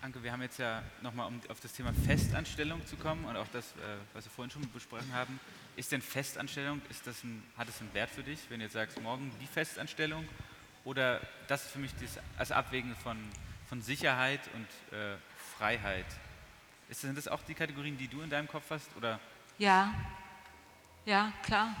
[0.00, 3.46] Anke, wir haben jetzt ja nochmal, um auf das Thema Festanstellung zu kommen und auch
[3.52, 5.38] das, äh, was wir vorhin schon besprochen haben.
[5.76, 8.72] Ist denn Festanstellung, ist das ein, hat es einen Wert für dich, wenn du jetzt
[8.72, 10.26] sagst, morgen die Festanstellung?
[10.84, 13.18] Oder das ist für mich das, das Abwägen von,
[13.68, 15.16] von Sicherheit und äh,
[15.58, 16.06] Freiheit?
[16.88, 18.88] Ist, sind das auch die Kategorien, die du in deinem Kopf hast?
[18.96, 19.18] Oder
[19.58, 19.92] Ja,
[21.04, 21.74] ja, klar.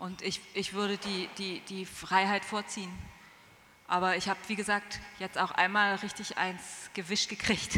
[0.00, 2.90] Und ich, ich würde die, die, die Freiheit vorziehen.
[3.86, 7.76] Aber ich habe, wie gesagt, jetzt auch einmal richtig eins gewischt gekriegt.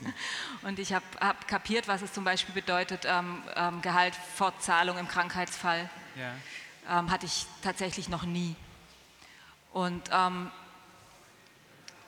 [0.62, 4.98] Und ich habe hab kapiert, was es zum Beispiel bedeutet, ähm, ähm, Gehalt vor Zahlung
[4.98, 5.88] im Krankheitsfall.
[6.16, 6.34] ja,
[6.90, 8.56] Ähm, hatte ich tatsächlich noch nie.
[9.72, 10.50] Und, ähm,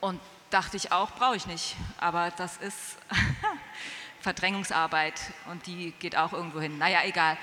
[0.01, 1.77] und dachte ich auch, brauche ich nicht.
[1.97, 2.97] Aber das ist
[4.19, 6.77] Verdrängungsarbeit und die geht auch irgendwo hin.
[6.77, 7.37] Naja, egal.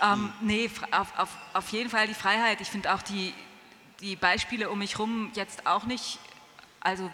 [0.00, 2.60] Ähm, nee, auf, auf, auf jeden Fall die Freiheit.
[2.60, 3.34] Ich finde auch die,
[4.00, 6.18] die Beispiele um mich herum jetzt auch nicht,
[6.80, 7.10] also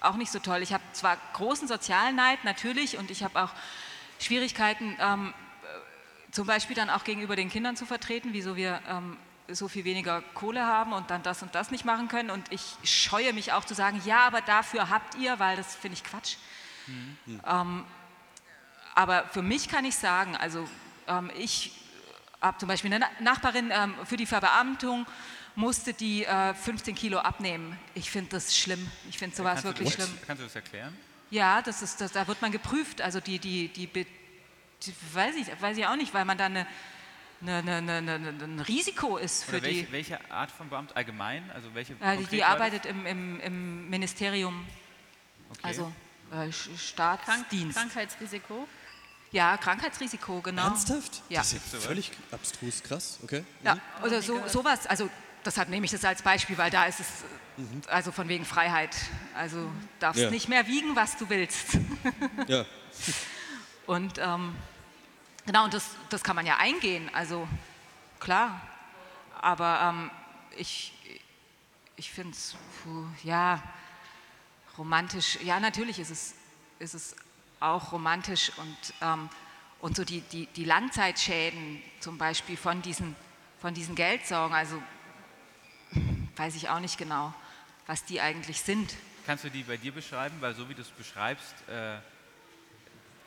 [0.00, 0.62] auch nicht so toll.
[0.62, 3.50] Ich habe zwar großen Sozialneid natürlich und ich habe auch
[4.18, 9.16] Schwierigkeiten, ähm, äh, zum Beispiel dann auch gegenüber den Kindern zu vertreten, wieso wir ähm,
[9.48, 12.30] so viel weniger Kohle haben und dann das und das nicht machen können.
[12.30, 15.98] Und ich scheue mich auch zu sagen, ja, aber dafür habt ihr, weil das finde
[15.98, 16.36] ich Quatsch.
[17.46, 17.84] Ähm,
[18.94, 20.68] aber für mich kann ich sagen, also
[21.36, 21.72] ich
[22.40, 25.06] habe zum Beispiel eine Na- Nachbarin ähm, für die Verbeamtung
[25.56, 27.78] musste die äh, 15 Kilo abnehmen.
[27.94, 28.90] Ich finde das schlimm.
[29.08, 30.18] Ich finde sowas kannst, du wirklich das, schlimm.
[30.26, 30.96] kannst du das erklären?
[31.30, 33.00] Ja, das ist, das, da wird man geprüft.
[33.00, 34.06] Also die, die, die, die
[35.12, 36.66] weiß, ich, weiß ich auch nicht, weil man dann eine,
[37.46, 39.92] eine, eine, eine, ein Risiko ist für Oder welche, die.
[39.92, 41.48] welche Art von Beamt allgemein?
[41.52, 44.66] Also welche Äh, die, arbeitet im, im, im Ministerium,
[45.50, 45.60] Okay.
[45.62, 45.92] also
[46.32, 47.76] äh, Sch- Krank Staatsdienst.
[47.78, 48.66] Krankheitsrisiko?
[49.34, 50.62] Ja, Krankheitsrisiko, genau.
[50.62, 51.22] Ernsthaft?
[51.28, 51.40] Ja.
[51.40, 53.44] Das ist ja völlig abstrus krass, okay.
[53.64, 55.10] Ja, oder so, sowas, also
[55.44, 57.06] deshalb nehme ich das als Beispiel, weil da ist es,
[57.58, 58.94] äh, also von wegen Freiheit.
[59.34, 59.68] Also
[59.98, 60.30] darfst Ja.
[60.30, 61.78] nicht mehr wiegen, was du willst.
[62.46, 62.64] Ja.
[63.86, 64.54] Und ähm,
[65.46, 67.48] genau, und das, das kann man ja eingehen, also
[68.20, 68.60] klar.
[69.40, 70.10] Aber ähm,
[70.56, 70.92] ich,
[71.96, 72.54] ich finde es,
[73.24, 73.60] ja,
[74.78, 76.34] romantisch, ja, natürlich ist es,
[76.78, 77.16] ist es
[77.60, 79.28] auch romantisch und, ähm,
[79.80, 83.16] und so die, die, die Langzeitschäden zum Beispiel von diesen,
[83.60, 84.82] von diesen Geldsorgen, also
[86.36, 87.32] weiß ich auch nicht genau,
[87.86, 88.94] was die eigentlich sind.
[89.26, 90.36] kannst du die bei dir beschreiben?
[90.40, 91.96] Weil so wie du es beschreibst, äh,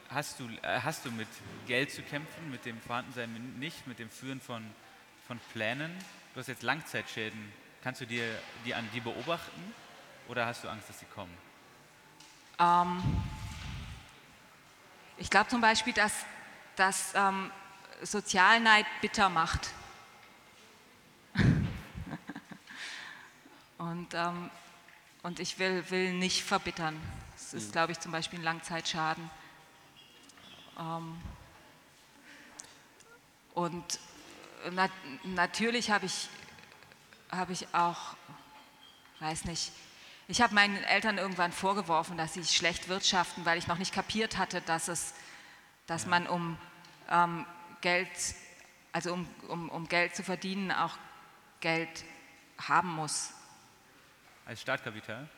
[0.10, 1.28] hast, du, äh, hast du mit
[1.68, 4.64] Geld zu kämpfen, mit dem Vorhandensein nicht, mit dem Führen von,
[5.28, 5.92] von Plänen.
[6.34, 7.52] Du hast jetzt Langzeitschäden.
[7.84, 8.24] Kannst du dir
[8.66, 9.74] die an die beobachten
[10.28, 11.34] oder hast du Angst, dass sie kommen?
[12.60, 13.02] Ähm,
[15.18, 16.14] ich glaube zum Beispiel, dass,
[16.76, 17.52] dass ähm,
[18.02, 19.72] Sozialneid bitter macht.
[23.78, 24.50] und, ähm,
[25.24, 27.00] und ich will, will nicht verbittern.
[27.34, 29.30] Das ist, glaube ich, zum Beispiel ein Langzeitschaden.
[30.80, 31.20] Ähm,
[33.54, 34.00] und
[34.72, 34.92] nat
[35.24, 36.30] natürlich habe ich,
[37.32, 38.16] hab ich auch,
[39.20, 39.72] weiß nicht,
[40.28, 44.38] ich habe meinen Eltern irgendwann vorgeworfen, dass sie schlecht wirtschaften, weil ich noch nicht kapiert
[44.38, 45.14] hatte, dass, es,
[45.86, 46.58] dass man um
[47.10, 47.46] ähm,
[47.82, 48.10] Geld,
[48.92, 50.98] also um, um, um Geld zu verdienen, auch
[51.62, 52.04] Geld
[52.58, 53.32] haben muss.
[54.46, 55.30] Als Startkapital?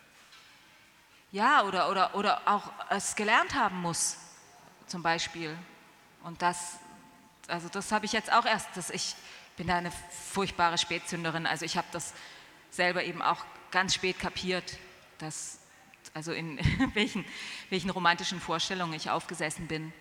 [1.32, 4.18] Ja, oder, oder, oder auch es gelernt haben muss,
[4.88, 5.56] zum Beispiel.
[6.24, 6.78] Und das,
[7.48, 9.16] also das habe ich jetzt auch erst, dass ich
[9.56, 9.92] bin da eine
[10.32, 11.46] furchtbare Spätzünderin.
[11.46, 12.14] Also ich habe das
[12.72, 14.78] selber eben auch ganz spät kapiert,
[15.18, 15.60] dass,
[16.14, 16.60] also in
[16.94, 17.26] welchen,
[17.70, 19.94] welchen romantischen Vorstellungen ich aufgesessen bin.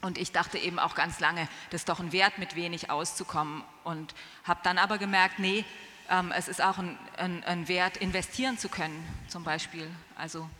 [0.00, 3.62] Und ich dachte eben auch ganz lange, das ist doch ein Wert, mit wenig auszukommen.
[3.84, 5.64] Und habe dann aber gemerkt, nee,
[6.10, 9.88] ähm, es ist auch ein, ein, ein, Wert, investieren zu können, zum Beispiel.
[10.16, 10.50] Also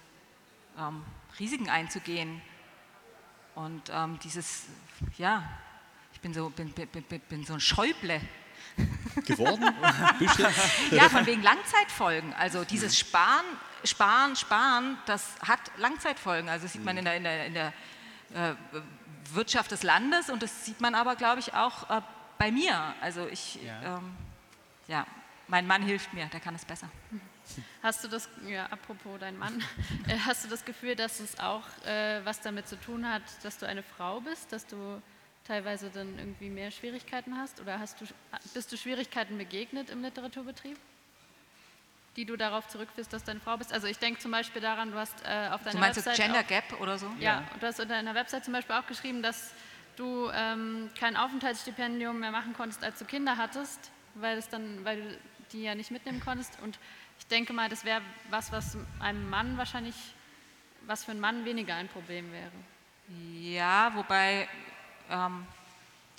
[0.79, 1.05] ähm,
[1.41, 2.41] Risiken einzugehen.
[3.57, 4.67] Und ähm, dieses,
[5.19, 5.43] ja,
[6.13, 8.21] ich bin so, bin, bin, bin, bin so ein Schäuble
[9.27, 9.63] geworden?
[10.91, 12.33] ja, von wegen Langzeitfolgen.
[12.35, 13.45] Also dieses Sparen,
[13.85, 16.49] Sparen, Sparen, das hat Langzeitfolgen.
[16.49, 17.73] Also das sieht man in der, in der, in der
[18.35, 18.55] äh,
[19.33, 22.01] Wirtschaft des Landes und das sieht man aber, glaube ich, auch äh,
[22.39, 22.95] bei mir.
[23.01, 23.99] Also ich, ja.
[23.99, 24.17] Ähm,
[24.89, 25.07] ja,
[25.49, 26.89] mein Mann hilft mir, der kann es besser.
[27.83, 29.63] Hast du das, ja, apropos dein Mann,
[30.09, 33.59] äh, hast du das Gefühl, dass es auch äh, was damit zu tun hat, dass
[33.59, 35.03] du eine Frau bist, dass du
[35.45, 37.61] teilweise dann irgendwie mehr Schwierigkeiten hast?
[37.61, 38.05] Oder hast du,
[38.55, 40.77] bist du Schwierigkeiten begegnet im Literaturbetrieb?
[42.17, 43.73] Die du darauf zurückführst, dass du eine Frau bist?
[43.73, 46.17] Also ich denke zum Beispiel daran, du hast äh, auf deiner du meinst Website.
[46.17, 47.07] Gender auch, Gap oder so?
[47.19, 49.53] Ja, ja, du hast unter deiner Website zum Beispiel auch geschrieben, dass
[49.97, 55.03] du ähm, kein Aufenthaltsstipendium mehr machen konntest, als du Kinder hattest, weil, es dann, weil
[55.03, 55.19] du
[55.53, 56.59] die ja nicht mitnehmen konntest.
[56.63, 56.79] Und
[57.19, 59.97] ich denke mal, das wäre was, was einem Mann wahrscheinlich,
[60.87, 62.53] was für einen Mann weniger ein Problem wäre.
[63.41, 64.49] Ja, wobei
[65.13, 65.47] ähm,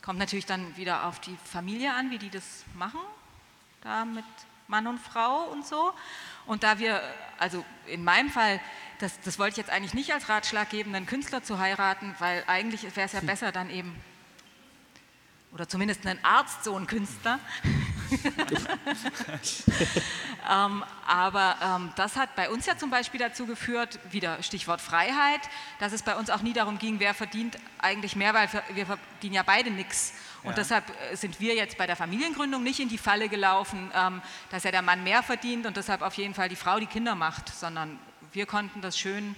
[0.02, 3.00] kommt natürlich dann wieder auf die Familie an, wie die das machen,
[3.82, 4.26] da mit
[4.68, 5.94] Mann und Frau und so.
[6.46, 7.02] Und da wir,
[7.40, 8.60] also in meinem Fall,
[9.00, 12.44] das, das wollte ich jetzt eigentlich nicht als Ratschlag geben, einen Künstler zu heiraten, weil
[12.48, 13.28] eigentlich wäre es ja hm.
[13.28, 13.96] besser dann eben,
[15.54, 17.40] oder zumindest einen Arzt, so ein Künstler,
[20.50, 25.42] ähm, aber ähm, das hat bei uns ja zum Beispiel dazu geführt, wieder Stichwort Freiheit,
[25.80, 29.36] dass es bei uns auch nie darum ging, wer verdient eigentlich mehr, weil wir verdienen
[29.36, 30.14] ja beide nichts.
[30.44, 30.56] Und ja.
[30.56, 34.64] deshalb äh, sind wir jetzt bei der Familiengründung nicht in die Falle gelaufen, ähm, dass
[34.64, 37.50] ja der Mann mehr verdient und deshalb auf jeden Fall die Frau die Kinder macht,
[37.50, 38.00] sondern
[38.32, 39.36] wir konnten das schön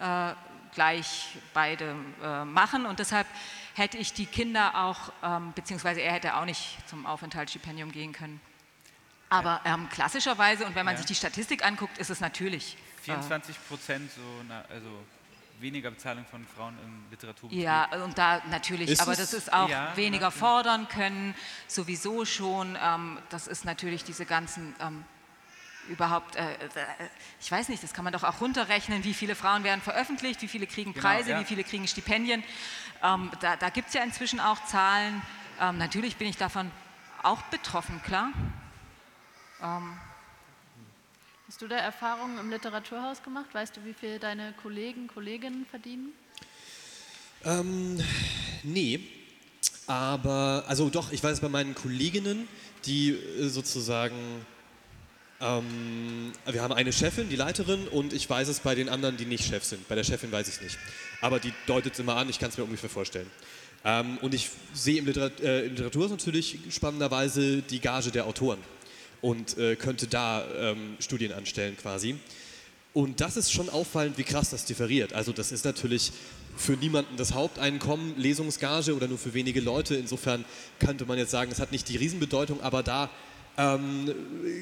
[0.00, 0.32] äh,
[0.74, 3.26] gleich beide äh, machen und deshalb
[3.80, 8.40] hätte ich die Kinder auch, ähm, beziehungsweise er hätte auch nicht zum Aufenthaltsstipendium gehen können.
[9.30, 10.98] Aber ähm, klassischerweise, und wenn man ja.
[10.98, 12.76] sich die Statistik anguckt, ist es natürlich.
[13.02, 14.88] 24 äh, Prozent, so, na, also
[15.60, 17.62] weniger Bezahlung von Frauen im Literaturbetrieb.
[17.62, 20.30] Ja, und da natürlich, ist aber das ist auch ja, weniger ja.
[20.30, 21.34] fordern können,
[21.66, 22.76] sowieso schon.
[22.82, 25.04] Ähm, das ist natürlich diese ganzen ähm,
[25.88, 26.68] überhaupt, äh, äh,
[27.40, 30.48] ich weiß nicht, das kann man doch auch runterrechnen, wie viele Frauen werden veröffentlicht, wie
[30.48, 31.42] viele kriegen genau, Preise, genau, ja.
[31.42, 32.42] wie viele kriegen Stipendien.
[33.02, 35.22] Ähm, da da gibt es ja inzwischen auch Zahlen.
[35.60, 36.70] Ähm, natürlich bin ich davon
[37.22, 38.30] auch betroffen, klar.
[39.62, 39.98] Ähm.
[41.46, 43.52] Hast du da Erfahrungen im Literaturhaus gemacht?
[43.52, 46.12] Weißt du, wie viel deine Kollegen, Kolleginnen verdienen?
[47.44, 48.00] Ähm,
[48.62, 49.00] nee,
[49.86, 52.46] aber, also doch, ich weiß bei meinen Kolleginnen,
[52.84, 54.46] die äh, sozusagen
[55.40, 59.24] ähm, wir haben eine Chefin, die Leiterin, und ich weiß es bei den anderen, die
[59.24, 59.88] nicht Chef sind.
[59.88, 60.78] Bei der Chefin weiß ich es nicht.
[61.20, 63.30] Aber die deutet es immer an, ich kann es mir ungefähr vorstellen.
[63.84, 68.58] Ähm, und ich sehe im, Literat äh, im Literaturhaus natürlich spannenderweise die Gage der Autoren
[69.22, 72.16] und äh, könnte da ähm, Studien anstellen quasi.
[72.92, 75.12] Und das ist schon auffallend, wie krass das differiert.
[75.12, 76.12] Also das ist natürlich
[76.56, 79.94] für niemanden das Haupteinkommen, Lesungsgage oder nur für wenige Leute.
[79.94, 80.44] Insofern
[80.80, 83.08] könnte man jetzt sagen, es hat nicht die Riesenbedeutung, aber da
[83.60, 84.14] ähm,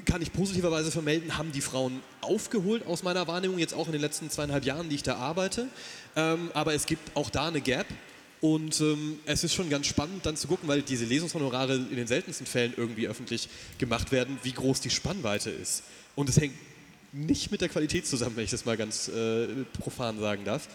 [0.07, 4.01] kann ich positiverweise vermelden, haben die Frauen aufgeholt aus meiner Wahrnehmung, jetzt auch in den
[4.01, 5.68] letzten zweieinhalb Jahren, die ich da arbeite.
[6.16, 7.86] Ähm, aber es gibt auch da eine Gap.
[8.40, 12.07] Und ähm, es ist schon ganz spannend dann zu gucken, weil diese Lesungshonorare in den
[12.07, 15.82] seltensten Fällen irgendwie öffentlich gemacht werden, wie groß die Spannweite ist.
[16.14, 16.55] Und es hängt
[17.12, 19.46] nicht mit der Qualität zusammen, wenn ich das mal ganz äh,
[19.80, 20.68] profan sagen darf.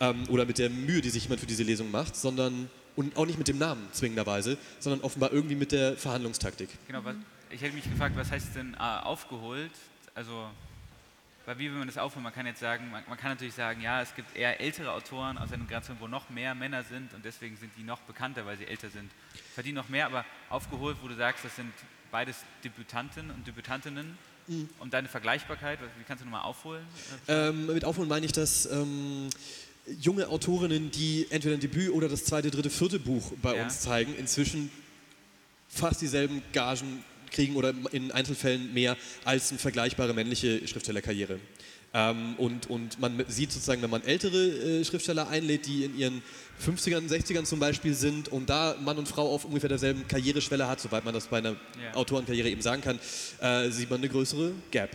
[0.00, 3.26] Ähm, oder mit der Mühe, die sich jemand für diese Lesung macht, sondern und auch
[3.26, 6.70] nicht mit dem Namen zwingenderweise, sondern offenbar irgendwie mit der Verhandlungstaktik.
[6.86, 7.16] Genau, was,
[7.50, 9.72] ich hätte mich gefragt, was heißt denn äh, aufgeholt?
[10.14, 10.48] Also,
[11.44, 12.24] weil wie will man das aufholen?
[12.24, 15.38] Man kann jetzt sagen, man, man, kann natürlich sagen, ja, es gibt eher ältere Autoren
[15.38, 18.56] aus einer Generation, wo noch mehr Männer sind und deswegen sind die noch bekannter, weil
[18.56, 19.10] sie älter sind.
[19.54, 21.72] Verdienen noch mehr, aber aufgeholt, wo du sagst, das sind
[22.10, 24.18] beides Debütanten und Debütantinnen.
[24.48, 24.68] Mhm.
[24.78, 26.84] Und deine Vergleichbarkeit, wie kannst du nochmal aufholen?
[27.28, 29.28] Ähm, mit aufholen meine ich, dass ähm,
[30.00, 33.64] junge Autorinnen, die entweder ein Debüt oder das zweite, dritte, vierte Buch bei ja.
[33.64, 34.70] uns zeigen, inzwischen
[35.68, 41.40] fast dieselben Gagen kriegen oder in Einzelfällen mehr als eine vergleichbare männliche Schriftstellerkarriere.
[41.94, 46.22] Ähm, und, und man sieht sozusagen, wenn man ältere äh, Schriftsteller einlädt, die in ihren
[46.62, 50.80] 50ern, 60ern zum Beispiel sind und da Mann und Frau auf ungefähr derselben Karriereschwelle hat,
[50.80, 51.94] soweit man das bei einer yeah.
[51.94, 52.98] Autorenkarriere eben sagen kann,
[53.40, 54.90] äh, sieht man eine größere Gap.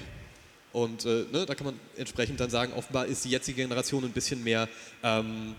[0.73, 4.11] Und äh, ne, da kann man entsprechend dann sagen, offenbar ist die jetzige Generation ein
[4.11, 4.69] bisschen mehr,
[5.03, 5.55] ähm,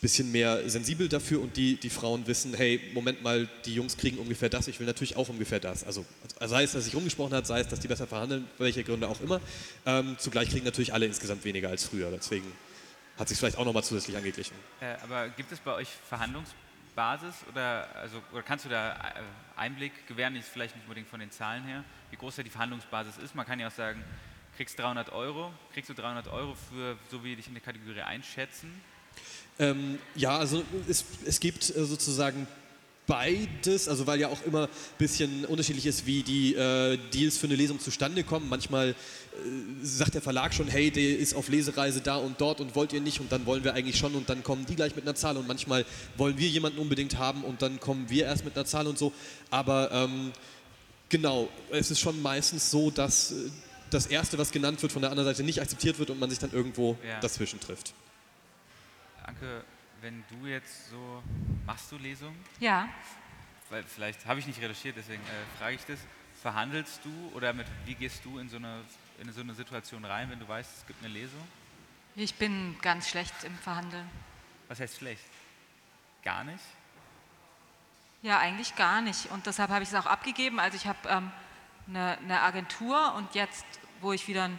[0.00, 4.18] bisschen mehr sensibel dafür und die, die Frauen wissen, hey, Moment mal, die Jungs kriegen
[4.18, 5.84] ungefähr das, ich will natürlich auch ungefähr das.
[5.84, 6.04] Also
[6.40, 9.20] sei es, dass sich rumgesprochen hat, sei es, dass die besser verhandeln, welche Gründe auch
[9.20, 9.40] immer.
[9.86, 12.10] Ähm, zugleich kriegen natürlich alle insgesamt weniger als früher.
[12.12, 12.52] Deswegen
[13.18, 14.56] hat sich vielleicht auch nochmal zusätzlich angeglichen.
[14.80, 19.22] Äh, aber gibt es bei euch Verhandlungsbasis oder, also, oder kannst du da äh,
[19.56, 23.16] Einblick gewähren, nicht, vielleicht nicht unbedingt von den Zahlen her, wie groß da die Verhandlungsbasis
[23.18, 23.34] ist?
[23.34, 24.04] Man kann ja auch sagen,
[24.56, 28.70] kriegst 300 Euro, kriegst du 300 Euro für, so wie dich in der Kategorie einschätzen?
[29.58, 32.46] Ähm, ja, also es, es gibt äh, sozusagen
[33.08, 37.46] beides, also weil ja auch immer ein bisschen unterschiedlich ist, wie die äh, Deals für
[37.46, 38.48] eine Lesung zustande kommen.
[38.48, 38.94] Manchmal äh,
[39.82, 43.00] sagt der Verlag schon, hey, der ist auf Lesereise da und dort und wollt ihr
[43.00, 45.36] nicht und dann wollen wir eigentlich schon und dann kommen die gleich mit einer Zahl
[45.36, 45.84] und manchmal
[46.16, 49.12] wollen wir jemanden unbedingt haben und dann kommen wir erst mit einer Zahl und so.
[49.50, 50.32] Aber ähm,
[51.08, 53.34] genau, es ist schon meistens so, dass äh,
[53.90, 56.38] das Erste, was genannt wird, von der anderen Seite nicht akzeptiert wird und man sich
[56.38, 57.18] dann irgendwo ja.
[57.20, 57.94] dazwischen trifft.
[59.28, 59.62] Anke,
[60.00, 61.22] wenn du jetzt so,
[61.66, 62.42] machst du Lesungen?
[62.60, 62.88] Ja.
[63.68, 65.98] Weil vielleicht habe ich nicht recherchiert, deswegen äh, frage ich das.
[66.40, 68.80] Verhandelst du oder mit, wie gehst du in so, eine,
[69.18, 71.46] in so eine Situation rein, wenn du weißt, es gibt eine Lesung?
[72.16, 74.08] Ich bin ganz schlecht im Verhandeln.
[74.68, 75.28] Was heißt schlecht?
[76.24, 76.64] Gar nicht?
[78.22, 79.30] Ja, eigentlich gar nicht.
[79.30, 80.58] Und deshalb habe ich es auch abgegeben.
[80.58, 81.30] Also ich habe ähm,
[81.86, 83.66] eine, eine Agentur und jetzt,
[84.00, 84.58] wo ich wieder einen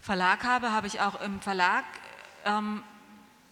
[0.00, 1.84] Verlag habe, habe ich auch im Verlag
[2.46, 2.82] ähm,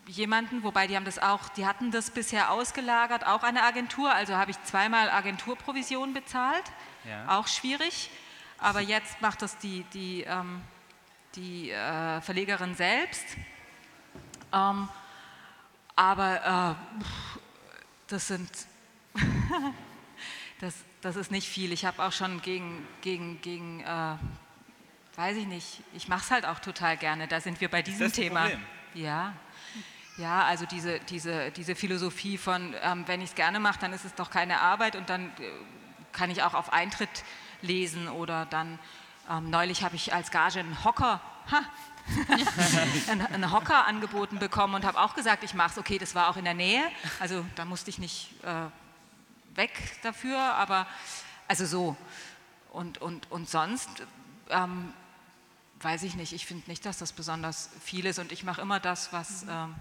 [0.06, 4.34] jemanden, wobei die haben das auch, die hatten das bisher ausgelagert, auch eine Agentur, also
[4.34, 6.64] habe ich zweimal Agenturprovision bezahlt,
[7.04, 7.38] ja.
[7.38, 8.10] auch schwierig,
[8.58, 10.62] aber jetzt macht das die, die, ähm,
[11.34, 13.24] die äh, Verlegerin selbst.
[14.52, 14.88] Ähm,
[15.96, 17.00] aber äh,
[18.08, 18.50] das sind
[20.60, 21.72] das, das ist nicht viel.
[21.72, 24.16] Ich habe auch schon gegen, gegen, gegen äh,
[25.16, 27.28] weiß ich nicht, ich mache es halt auch total gerne.
[27.28, 28.42] Da sind wir bei diesem ist das Thema.
[28.42, 28.62] Problem?
[28.94, 29.34] Ja.
[30.16, 34.04] Ja, also diese, diese, diese Philosophie von, ähm, wenn ich es gerne mache, dann ist
[34.04, 35.50] es doch keine Arbeit und dann äh,
[36.12, 37.24] kann ich auch auf Eintritt
[37.62, 38.78] lesen oder dann,
[39.28, 41.62] ähm, neulich habe ich als Gage einen Hocker, ha,
[43.32, 45.78] einen, Hocker angeboten bekommen und habe auch gesagt, ich mache es.
[45.78, 46.84] Okay, das war auch in der Nähe,
[47.18, 48.66] also da musste ich nicht äh,
[49.56, 50.86] weg dafür, aber
[51.48, 51.96] also so.
[52.70, 53.88] Und, und, und sonst
[54.50, 54.92] ähm,
[55.80, 58.78] weiß ich nicht, ich finde nicht, dass das besonders viel ist und ich mache immer
[58.78, 59.44] das, was.
[59.48, 59.74] Ähm,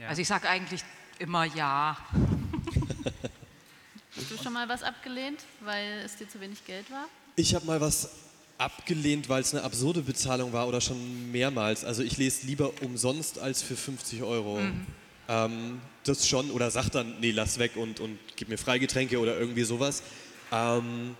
[0.00, 0.08] ja.
[0.08, 0.82] Also ich sage eigentlich
[1.18, 1.96] immer ja.
[4.16, 7.06] Hast du schon mal was abgelehnt, weil es dir zu wenig Geld war?
[7.36, 8.10] Ich habe mal was
[8.58, 11.84] abgelehnt, weil es eine absurde Bezahlung war oder schon mehrmals.
[11.84, 14.60] Also ich lese lieber umsonst als für 50 Euro.
[14.60, 14.86] Mhm
[15.30, 19.38] ähm, das schon oder sagt dann, nee, lass weg und, und gib mir Freigetränke oder
[19.38, 20.02] irgendwie sowas.
[20.50, 21.14] Ähm,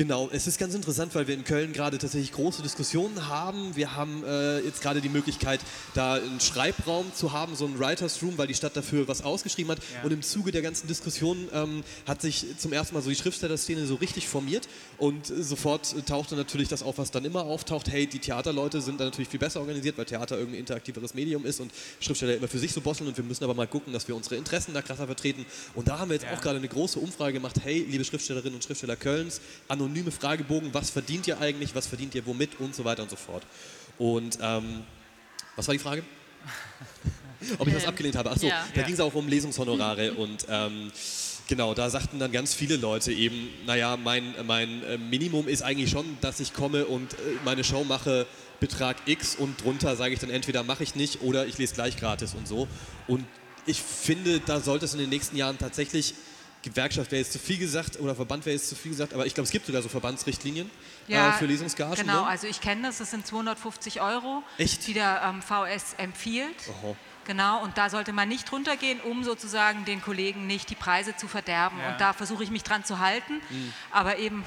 [0.00, 3.76] Genau, es ist ganz interessant, weil wir in Köln gerade tatsächlich große Diskussionen haben.
[3.76, 5.60] Wir haben äh, jetzt gerade die Möglichkeit,
[5.92, 9.72] da einen Schreibraum zu haben, so einen Writers Room, weil die Stadt dafür was ausgeschrieben
[9.72, 9.80] hat.
[9.92, 10.02] Ja.
[10.02, 13.84] Und im Zuge der ganzen Diskussionen ähm, hat sich zum ersten Mal so die Schriftstellerszene
[13.84, 17.90] so richtig formiert und sofort tauchte natürlich das auf, was dann immer auftaucht.
[17.90, 21.44] Hey, die Theaterleute sind da natürlich viel besser organisiert, weil Theater irgendwie ein interaktiveres Medium
[21.44, 24.08] ist und Schriftsteller immer für sich so bosseln und wir müssen aber mal gucken, dass
[24.08, 25.44] wir unsere Interessen da krasser vertreten.
[25.74, 26.32] Und da haben wir jetzt ja.
[26.32, 27.56] auch gerade eine große Umfrage gemacht.
[27.62, 32.14] Hey, liebe Schriftstellerinnen und Schriftsteller Kölns, anonym anonyme Fragebogen, was verdient ihr eigentlich, was verdient
[32.14, 33.42] ihr womit und so weiter und so fort.
[33.98, 34.82] Und ähm,
[35.56, 36.02] was war die Frage?
[37.58, 38.30] Ob ich das ähm, abgelehnt habe.
[38.30, 38.66] Achso, ja.
[38.74, 40.92] da ging es auch um Lesungshonorare und ähm,
[41.48, 45.90] genau, da sagten dann ganz viele Leute eben, naja, mein, mein äh, Minimum ist eigentlich
[45.90, 48.26] schon, dass ich komme und äh, meine Show mache,
[48.60, 51.96] Betrag X und drunter sage ich dann entweder mache ich nicht oder ich lese gleich
[51.96, 52.68] gratis und so.
[53.08, 53.24] Und
[53.66, 56.14] ich finde, da sollte es in den nächsten Jahren tatsächlich
[56.62, 59.34] Gewerkschaft wäre jetzt zu viel gesagt oder Verband wäre jetzt zu viel gesagt, aber ich
[59.34, 60.70] glaube, es gibt sogar so Verbandsrichtlinien
[61.08, 61.94] Ja, äh, für Lesungsgagen.
[61.94, 62.26] Genau, ne?
[62.26, 64.86] also ich kenne das, das sind 250 Euro, Echt?
[64.86, 66.56] die der ähm, VS empfiehlt.
[66.68, 66.94] Aha.
[67.24, 71.28] Genau, und da sollte man nicht runtergehen, um sozusagen den Kollegen nicht die Preise zu
[71.28, 71.78] verderben.
[71.78, 71.92] Ja.
[71.92, 73.34] Und da versuche ich mich dran zu halten.
[73.50, 73.72] Mhm.
[73.90, 74.44] Aber eben,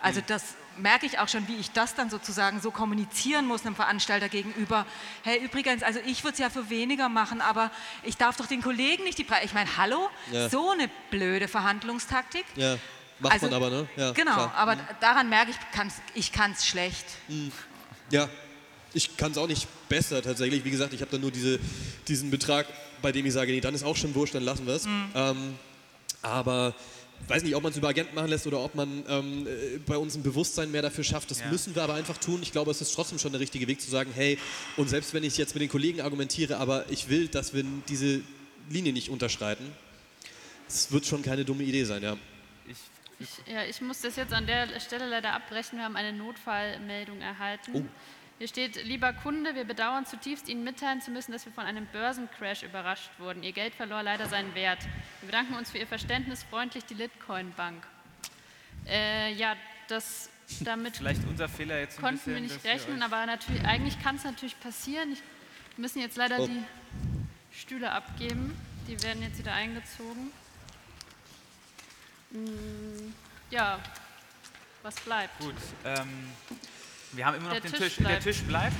[0.00, 3.74] also das merke ich auch schon, wie ich das dann sozusagen so kommunizieren muss einem
[3.74, 4.86] Veranstalter gegenüber.
[5.22, 7.70] Hey, übrigens, also ich würde es ja für weniger machen, aber
[8.02, 9.44] ich darf doch den Kollegen nicht die Preise.
[9.44, 10.48] Ich meine, hallo, Ja.
[10.48, 12.44] so eine blöde Verhandlungstaktik.
[12.56, 12.76] Ja,
[13.18, 13.88] macht Also, man aber, ne?
[13.96, 14.54] Ja, genau, klar.
[14.54, 17.06] aber daran merke ich, kann's, ich kann es schlecht.
[18.10, 18.28] Ja,
[18.92, 20.64] ich kann es auch nicht besser tatsächlich.
[20.64, 21.58] Wie gesagt, ich habe dann nur diese,
[22.08, 22.66] diesen Betrag,
[23.02, 24.86] bei dem ich sage, nee, dann ist auch schon wurscht, dann lassen wir es.
[24.86, 25.10] Mhm.
[25.14, 25.58] Ähm,
[26.22, 26.74] aber
[27.28, 29.96] weiß nicht, ob man es über Agenten machen lässt oder ob man ähm, äh, bei
[29.96, 31.30] uns ein Bewusstsein mehr dafür schafft.
[31.30, 31.50] Das Ja.
[31.50, 32.40] müssen wir aber einfach tun.
[32.42, 34.38] Ich glaube, es ist trotzdem schon der richtige Weg zu sagen, hey,
[34.76, 38.20] und selbst wenn ich jetzt mit den Kollegen argumentiere, aber ich will, dass wir diese
[38.70, 39.64] Linie nicht unterschreiten,
[40.68, 42.16] es wird schon keine dumme Idee sein, ja.
[42.66, 42.76] Ich,
[43.18, 45.78] Ich, ja, ich muss das jetzt an der Stelle leider abbrechen.
[45.78, 47.70] Wir haben eine Notfallmeldung erhalten.
[47.74, 47.82] Oh.
[48.38, 51.86] Hier steht, lieber Kunde, wir bedauern zutiefst, Ihnen mitteilen zu müssen, dass wir von einem
[51.86, 53.42] Börsencrash überrascht wurden.
[53.42, 54.80] Ihr Geld verlor leider seinen Wert.
[55.22, 56.42] Wir bedanken uns für Ihr Verständnis.
[56.42, 57.82] Freundlich die Litcoin Bank.
[58.86, 59.56] Äh, ja,
[59.88, 60.28] das,
[60.60, 64.24] damit vielleicht unser Fehler jetzt konnten bisschen, wir nicht rechnen, aber natürlich, eigentlich kann es
[64.24, 65.12] natürlich passieren.
[65.12, 65.20] Ich,
[65.76, 66.46] wir müssen jetzt leider Oh.
[66.46, 66.62] die
[67.58, 68.54] Stühle abgeben.
[68.86, 70.30] Die werden jetzt wieder eingezogen.
[72.32, 73.12] Mm,
[73.50, 73.80] Ja,
[74.82, 75.38] was bleibt?
[75.40, 76.28] Gut, ähm,
[77.12, 78.06] wir haben immer noch Der den Tisch Tisch.
[78.06, 78.76] Der Tisch bleibt.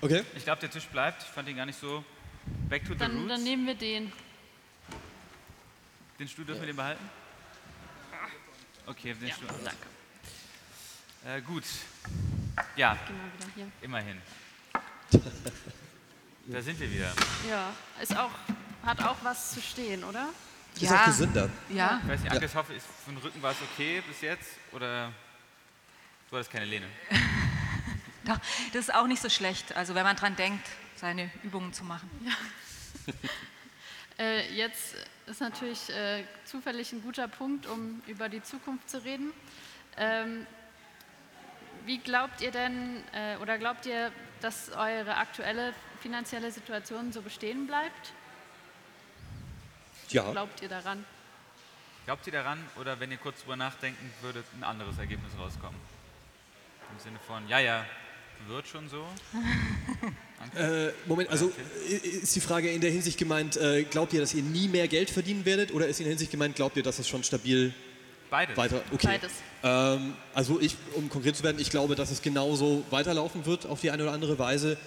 [0.00, 0.24] Okay?
[0.36, 1.22] Ich glaube, der Tisch bleibt.
[1.22, 2.04] Ich fand ihn gar nicht so
[2.68, 3.28] back to the Dann, roots.
[3.28, 4.12] dann nehmen wir den.
[6.18, 7.04] den Stuhl dürfen wir den behalten?
[8.86, 9.48] Okay, den Stuhl.
[9.64, 9.76] Danke.
[11.26, 11.64] Äh, gut.
[12.76, 12.96] Ja,
[13.82, 14.20] immerhin.
[16.50, 17.12] Da sind wir wieder.
[17.46, 18.30] Ja, ist auch,
[18.82, 20.30] hat auch was zu stehen, oder?
[20.80, 21.50] Ist auch gesünder.
[21.68, 24.22] Ja, Ich weiß nicht, Anke, ich hoffe, ist- für den Rücken war es okay bis
[24.22, 24.48] jetzt?
[24.72, 25.12] Oder
[26.30, 26.86] du hattest keine Lehne?
[28.72, 29.76] das ist auch nicht so schlecht.
[29.76, 30.66] Also wenn man dran denkt,
[30.96, 32.10] seine Übungen zu machen.
[34.20, 39.32] Äh, jetzt ist natürlich äh, zufällig ein guter Punkt, um über die Zukunft zu reden.
[39.96, 40.44] Ähm,
[41.86, 44.10] wie glaubt ihr denn, äh, oder glaubt ihr,
[44.40, 48.12] dass eure aktuelle finanzielle Situation so bestehen bleibt?
[50.08, 50.30] Ja.
[50.32, 51.04] Glaubt ihr daran?
[52.04, 55.78] Glaubt ihr daran oder wenn ihr kurz drüber nachdenken würdet, ein anderes Ergebnis rauskommen?
[56.92, 57.84] Im Sinne von, ja, ja,
[58.46, 59.04] wird schon so.
[60.54, 61.52] Äh, Moment, also
[61.88, 64.86] äh, ist die Frage in der Hinsicht gemeint, äh, glaubt ihr, dass ihr nie mehr
[64.86, 67.74] Geld verdienen werdet oder ist in der Hinsicht gemeint, glaubt ihr, dass es schon stabil
[68.30, 68.56] Beides.
[68.56, 68.82] weiter?
[68.92, 69.06] Okay.
[69.08, 69.32] Beides.
[69.64, 73.80] Ähm, also ich, um konkret zu werden, ich glaube, dass es genauso weiterlaufen wird auf
[73.80, 74.78] die eine oder andere Weise,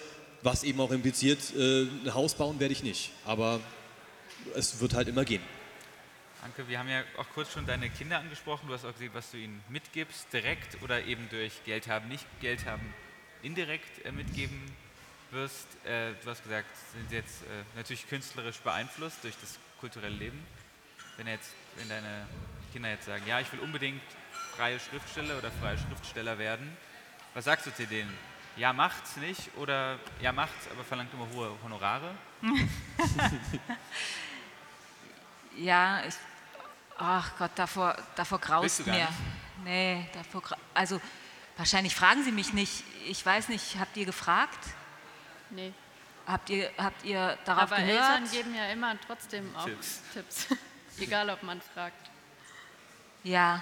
[0.42, 3.60] was eben auch impliziert, äh, ein Haus bauen werde ich nicht, aber
[4.56, 5.42] es wird halt immer gehen.
[6.44, 8.68] Anke, wir haben ja auch kurz schon deine Kinder angesprochen.
[8.68, 12.26] Du hast auch gesehen, was du ihnen mitgibst, direkt oder eben durch Geld haben, nicht
[12.40, 12.94] Geld haben,
[13.44, 14.62] indirekt äh, mitgeben
[15.32, 15.68] wirst.
[15.86, 20.44] Äh, du hast gesagt, sind sie jetzt äh, natürlich künstlerisch beeinflusst durch das kulturelle Leben.
[21.18, 22.28] Wenn, jetzt, wenn deine
[22.74, 24.02] Kinder jetzt sagen, ja, ich will unbedingt
[24.56, 26.76] freie Schriftsteller oder freie Schriftsteller werden,
[27.34, 28.14] was sagst du zu denen?
[28.58, 32.14] Ja, macht's nicht oder ja, macht's, aber verlangt immer hohe Honorare?
[35.58, 36.16] Ja, ich,
[36.98, 39.08] ach Gott, davor, davor graust mir.
[39.64, 41.00] Nee, davor, also
[41.62, 42.84] wahrscheinlich fragen Sie mich nicht.
[43.08, 44.58] Ich weiß nicht, habt ihr gefragt?
[45.52, 45.74] Nee.
[46.26, 48.02] Habt ihr, habt ihr darauf Aber gehört?
[48.02, 50.02] Eltern geben ja immer trotzdem auch Tipps.
[50.12, 50.48] Tipps.
[51.00, 52.10] Egal, ob man fragt.
[53.24, 53.62] Ja.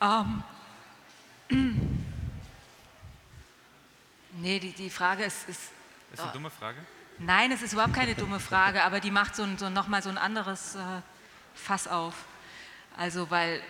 [0.00, 0.42] Ähm.
[4.38, 5.70] Nee, die, die Frage ist, ist
[6.10, 6.76] Das ist eine dumme Frage.
[7.18, 10.10] Nein, es ist überhaupt keine dumme Frage, aber die macht so, ein, so nochmal so
[10.10, 11.00] ein anderes äh,
[11.54, 12.26] Fass auf.
[12.98, 13.62] Also weil,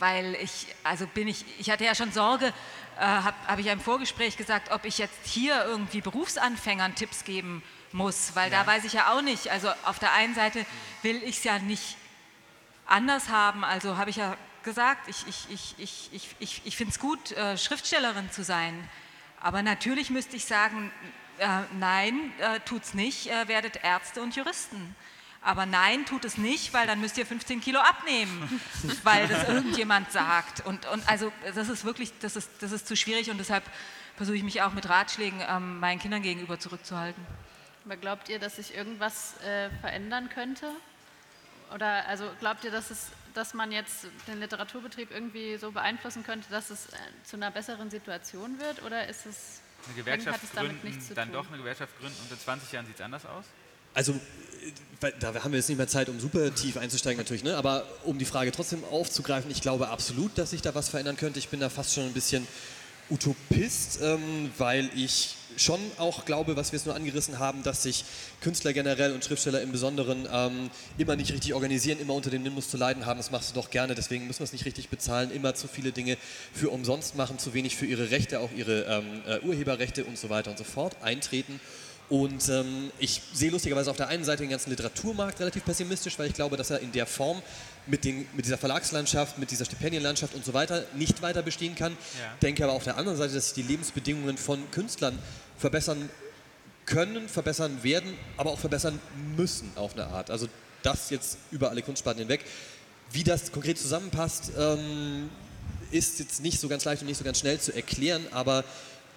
[0.00, 2.52] weil ich, also bin ich, ich hatte ja schon Sorge,
[2.98, 7.24] äh, habe hab ich ja im Vorgespräch gesagt, ob ich jetzt hier irgendwie Berufsanfängern Tipps
[7.24, 9.48] geben muss, weil da weiß ich ja auch nicht.
[9.50, 10.64] Also auf der einen Seite
[11.02, 11.96] will ich es ja nicht
[12.86, 16.92] anders haben, also habe ich ja gesagt, ich, ich, ich, ich, ich, ich, ich finde
[16.92, 18.88] es gut, äh, Schriftstellerin zu sein.
[19.40, 20.92] Aber natürlich müsste ich sagen,
[21.38, 21.46] äh,
[21.78, 24.94] nein, äh, tut's nicht, äh, werdet Ärzte und Juristen.
[25.42, 28.60] Aber nein, tut es nicht, weil dann müsst ihr 15 Kilo abnehmen,
[29.04, 30.66] weil das irgendjemand sagt.
[30.66, 33.64] Und, und also das ist wirklich, das ist, das ist zu schwierig und deshalb
[34.16, 37.24] versuche ich mich auch mit Ratschlägen ähm, meinen Kindern gegenüber zurückzuhalten.
[37.86, 40.70] Aber glaubt ihr, dass sich irgendwas äh, verändern könnte?
[41.74, 46.50] Oder also glaubt ihr, dass, es, dass man jetzt den Literaturbetrieb irgendwie so beeinflussen könnte,
[46.50, 48.82] dass es äh, zu einer besseren Situation wird?
[48.82, 51.34] Oder ist es Eine hat Gewerkschaft es damit gründen, nichts zu dann tun?
[51.42, 53.46] doch eine Gewerkschaft gründen und in 20 Jahren sieht es anders aus?
[53.94, 57.56] Also, äh, da haben wir jetzt nicht mehr Zeit, um super tief einzusteigen natürlich, ne?
[57.56, 61.38] aber um die Frage trotzdem aufzugreifen, ich glaube absolut, dass sich da was verändern könnte.
[61.38, 62.46] Ich bin da fast schon ein bisschen
[63.10, 68.04] Utopist, ähm, weil ich schon auch glaube, was wir jetzt nur angerissen haben, dass sich
[68.40, 72.70] Künstler generell und Schriftsteller im Besonderen ähm, immer nicht richtig organisieren, immer unter dem Nimbus
[72.70, 73.18] zu leiden haben.
[73.18, 75.92] Das machst du doch gerne, deswegen müssen wir es nicht richtig bezahlen, immer zu viele
[75.92, 76.16] Dinge
[76.52, 80.30] für umsonst machen, zu wenig für ihre Rechte, auch ihre ähm, äh, Urheberrechte und so
[80.30, 81.60] weiter und so fort eintreten.
[82.10, 86.26] Und ähm, ich sehe lustigerweise auf der einen Seite den ganzen Literaturmarkt relativ pessimistisch, weil
[86.26, 87.40] ich glaube, dass er in der Form
[87.86, 91.92] mit, den, mit dieser Verlagslandschaft, mit dieser Stipendienlandschaft und so weiter nicht weiter bestehen kann.
[91.92, 92.36] Ja.
[92.42, 95.16] Denke aber auf der anderen Seite, dass sich die Lebensbedingungen von Künstlern
[95.56, 96.10] verbessern
[96.84, 98.98] können, verbessern werden, aber auch verbessern
[99.36, 100.30] müssen auf eine Art.
[100.30, 100.48] Also
[100.82, 102.44] das jetzt über alle Kunstsparten hinweg.
[103.12, 105.30] Wie das konkret zusammenpasst, ähm,
[105.92, 108.64] ist jetzt nicht so ganz leicht und nicht so ganz schnell zu erklären, aber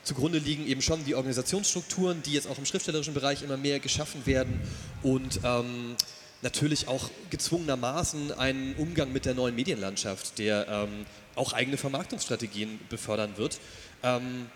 [0.04, 4.26] zugrunde liegen eben schon die Organisationsstrukturen, die jetzt auch im schriftstellerischen Bereich immer mehr geschaffen
[4.26, 4.60] werden
[5.01, 5.95] und ähm,
[6.41, 13.38] natürlich auch gezwungenermaßen einen Umgang mit der neuen Medienlandschaft, der ähm, auch eigene Vermarktungsstrategien befördern
[13.38, 13.60] wird.
[14.04, 14.47] Ähm,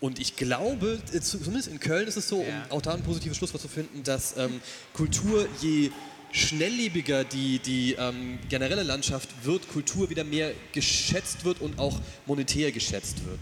[0.00, 2.48] und ich glaube, äh, zu- zumindest in Köln ist es so, Ja.
[2.70, 4.60] um auch da ein positives Schlusswort zu finden, dass ähm,
[4.92, 5.90] Kultur je
[6.32, 12.72] schnelllebiger die, die ähm, generelle Landschaft wird, Kultur wieder mehr geschätzt wird und auch monetär
[12.72, 13.40] geschätzt wird.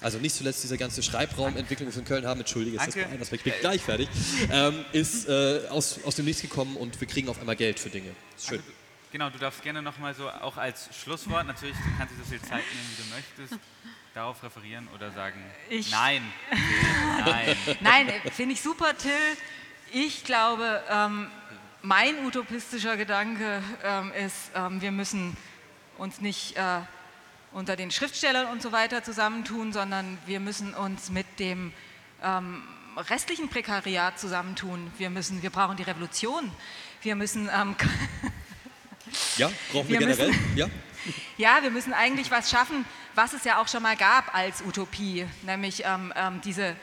[0.00, 3.10] Also nicht zuletzt diese ganze Schreibraumentwicklung, die wir in Köln haben, entschuldige, ist das Danke.
[3.10, 4.08] ein Aspekt, ich bin gleich fertig,
[4.52, 7.90] ähm, ist äh, aus, aus dem Nichts gekommen und wir kriegen auf einmal Geld für
[7.90, 8.14] Dinge.
[8.36, 8.62] Ist schön.
[9.10, 12.40] Genau, du darfst gerne nochmal so auch als Schlusswort, natürlich, du kannst dir so viel
[12.42, 13.60] Zeit nehmen, wie du möchtest,
[14.14, 16.22] darauf referieren oder sagen, Ich- nein,
[17.24, 17.56] nein.
[17.80, 19.10] Nein, finde ich super, Till.
[19.92, 21.28] Ich glaube, ähm,
[21.82, 25.36] mein utopistischer Gedanke ähm, ist, ähm, wir müssen
[25.96, 26.80] uns nicht äh,
[27.52, 31.72] unter den Schriftstellern und so weiter zusammentun, sondern wir müssen uns mit dem
[32.22, 32.62] ähm,
[32.96, 34.90] restlichen Prekariat zusammentun.
[34.98, 36.50] Wir, müssen, wir brauchen die Revolution.
[37.02, 37.74] Wir müssen ähm,
[39.36, 40.28] Ja, brauchen wir, Wir generell?
[40.28, 40.66] müssen- Ja?
[41.38, 42.84] Ja, wir müssen eigentlich was schaffen,
[43.14, 46.76] was es ja auch schon mal gab als Utopie, nämlich ähm, ähm, diese,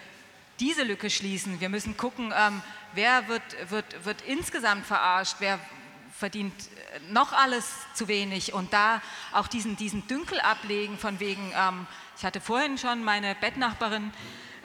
[0.60, 1.60] diese Lücke schließen.
[1.60, 2.62] Wir müssen gucken, ähm,
[2.94, 5.60] wer wird, wird, wird insgesamt verarscht, wer
[6.18, 6.54] verdient
[6.96, 9.02] äh, noch alles zu wenig und da
[9.34, 11.88] auch diesen, diesen Dünkel ablegen von wegen, ähm,
[12.18, 14.14] ich hatte vorhin schon meine Bettnachbarin,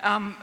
[0.03, 0.37] ähm,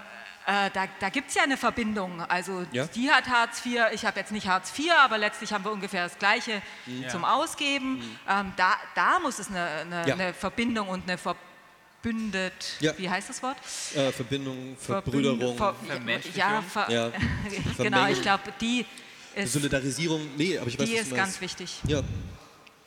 [0.46, 2.22] äh, da, da gibt es ja eine Verbindung.
[2.22, 2.86] Also Ja.
[2.88, 6.04] die hat Hartz IV, ich habe jetzt nicht Hartz IV, aber letztlich haben wir ungefähr
[6.04, 6.62] das Gleiche
[7.10, 8.02] zum Ausgeben.
[8.30, 10.14] Ähm, da, da muss es eine, eine, Ja.
[10.14, 12.98] eine Verbindung und eine Verbündet, Ja.
[12.98, 13.58] wie heißt das Wort?
[13.96, 16.40] Äh, Verbindung, Verbünd- Verbrüderung, Ver Vermenschlichung.
[16.40, 17.12] ja, ver Ja.
[17.78, 18.86] genau, ich glaube, die
[19.44, 20.22] ist, Solidarisierung.
[20.38, 21.80] Nee, aber ich weiß, die was ist ganz wichtig.
[21.88, 22.04] Ja.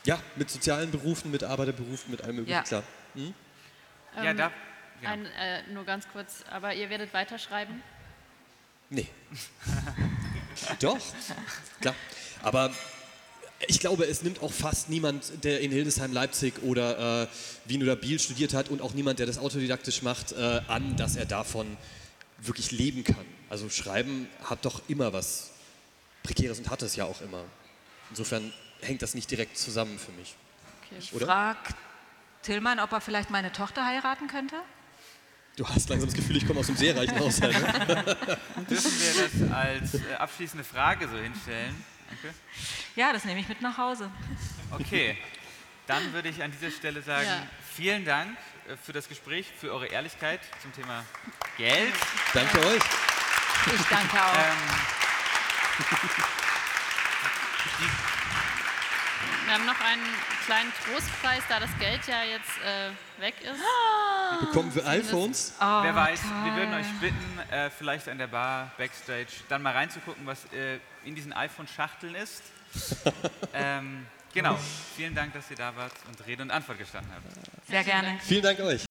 [0.05, 2.63] ja, mit sozialen Berufen, mit Arbeiterberufen, mit allem möglichen, Ja.
[2.63, 2.83] klar.
[3.15, 3.23] Ja,
[4.15, 4.51] da, genau.
[5.03, 7.81] Ein, äh, nur ganz kurz, aber ihr werdet weiterschreiben?
[8.89, 9.07] Nee.
[10.79, 10.97] Doch,
[11.79, 11.95] klar.
[12.43, 12.71] Aber
[13.67, 17.27] ich glaube, es nimmt auch fast niemand, der in Hildesheim, Leipzig oder äh,
[17.65, 21.15] Wien oder Biel studiert hat und auch niemand, der das autodidaktisch macht, äh, an, dass
[21.15, 21.77] er davon
[22.39, 23.25] wirklich leben kann.
[23.49, 25.50] Also Schreiben hat doch immer was
[26.23, 27.43] Prekäres und hat es ja auch immer.
[28.09, 28.51] Insofern
[28.81, 30.35] hängt das nicht direkt zusammen für mich.
[30.85, 30.95] Okay.
[30.99, 31.25] Ich Oder?
[31.25, 31.59] frage
[32.43, 34.55] Tillmann, ob er vielleicht meine Tochter heiraten könnte.
[35.57, 37.53] Du hast langsam das Gefühl, ich komme aus einem sehr reichen Haushalt.
[37.87, 38.17] Ne?
[38.69, 41.75] Dürfen wir das als äh, abschließende Frage so hinstellen?
[42.09, 42.33] Danke.
[42.95, 44.09] Ja, das nehme ich mit nach Hause.
[44.71, 45.17] Okay,
[45.87, 47.47] dann würde ich an dieser Stelle sagen, Ja.
[47.75, 48.35] vielen Dank
[48.69, 51.03] äh, für das Gespräch, für eure Ehrlichkeit zum Thema
[51.57, 51.93] Geld.
[52.33, 52.81] Danke euch.
[53.75, 54.33] Ich danke auch.
[54.35, 55.00] Ähm,
[59.45, 60.03] Wir haben noch einen
[60.45, 63.59] kleinen Trostpreis, da das Geld ja jetzt äh, weg ist.
[64.47, 65.53] Bekommen wir iPhones?
[65.59, 66.55] Oh, wer weiß, wir toll.
[66.55, 71.15] würden euch bitten, äh, vielleicht an der Bar, Backstage, dann mal reinzugucken, was äh, in
[71.15, 72.43] diesen iPhone-Schachteln ist.
[73.53, 74.57] ähm, genau,
[74.95, 77.25] vielen Dank, dass ihr da wart und Rede und Antwort gestanden habt.
[77.67, 78.19] Sehr gerne.
[78.21, 78.85] Vielen Dank euch.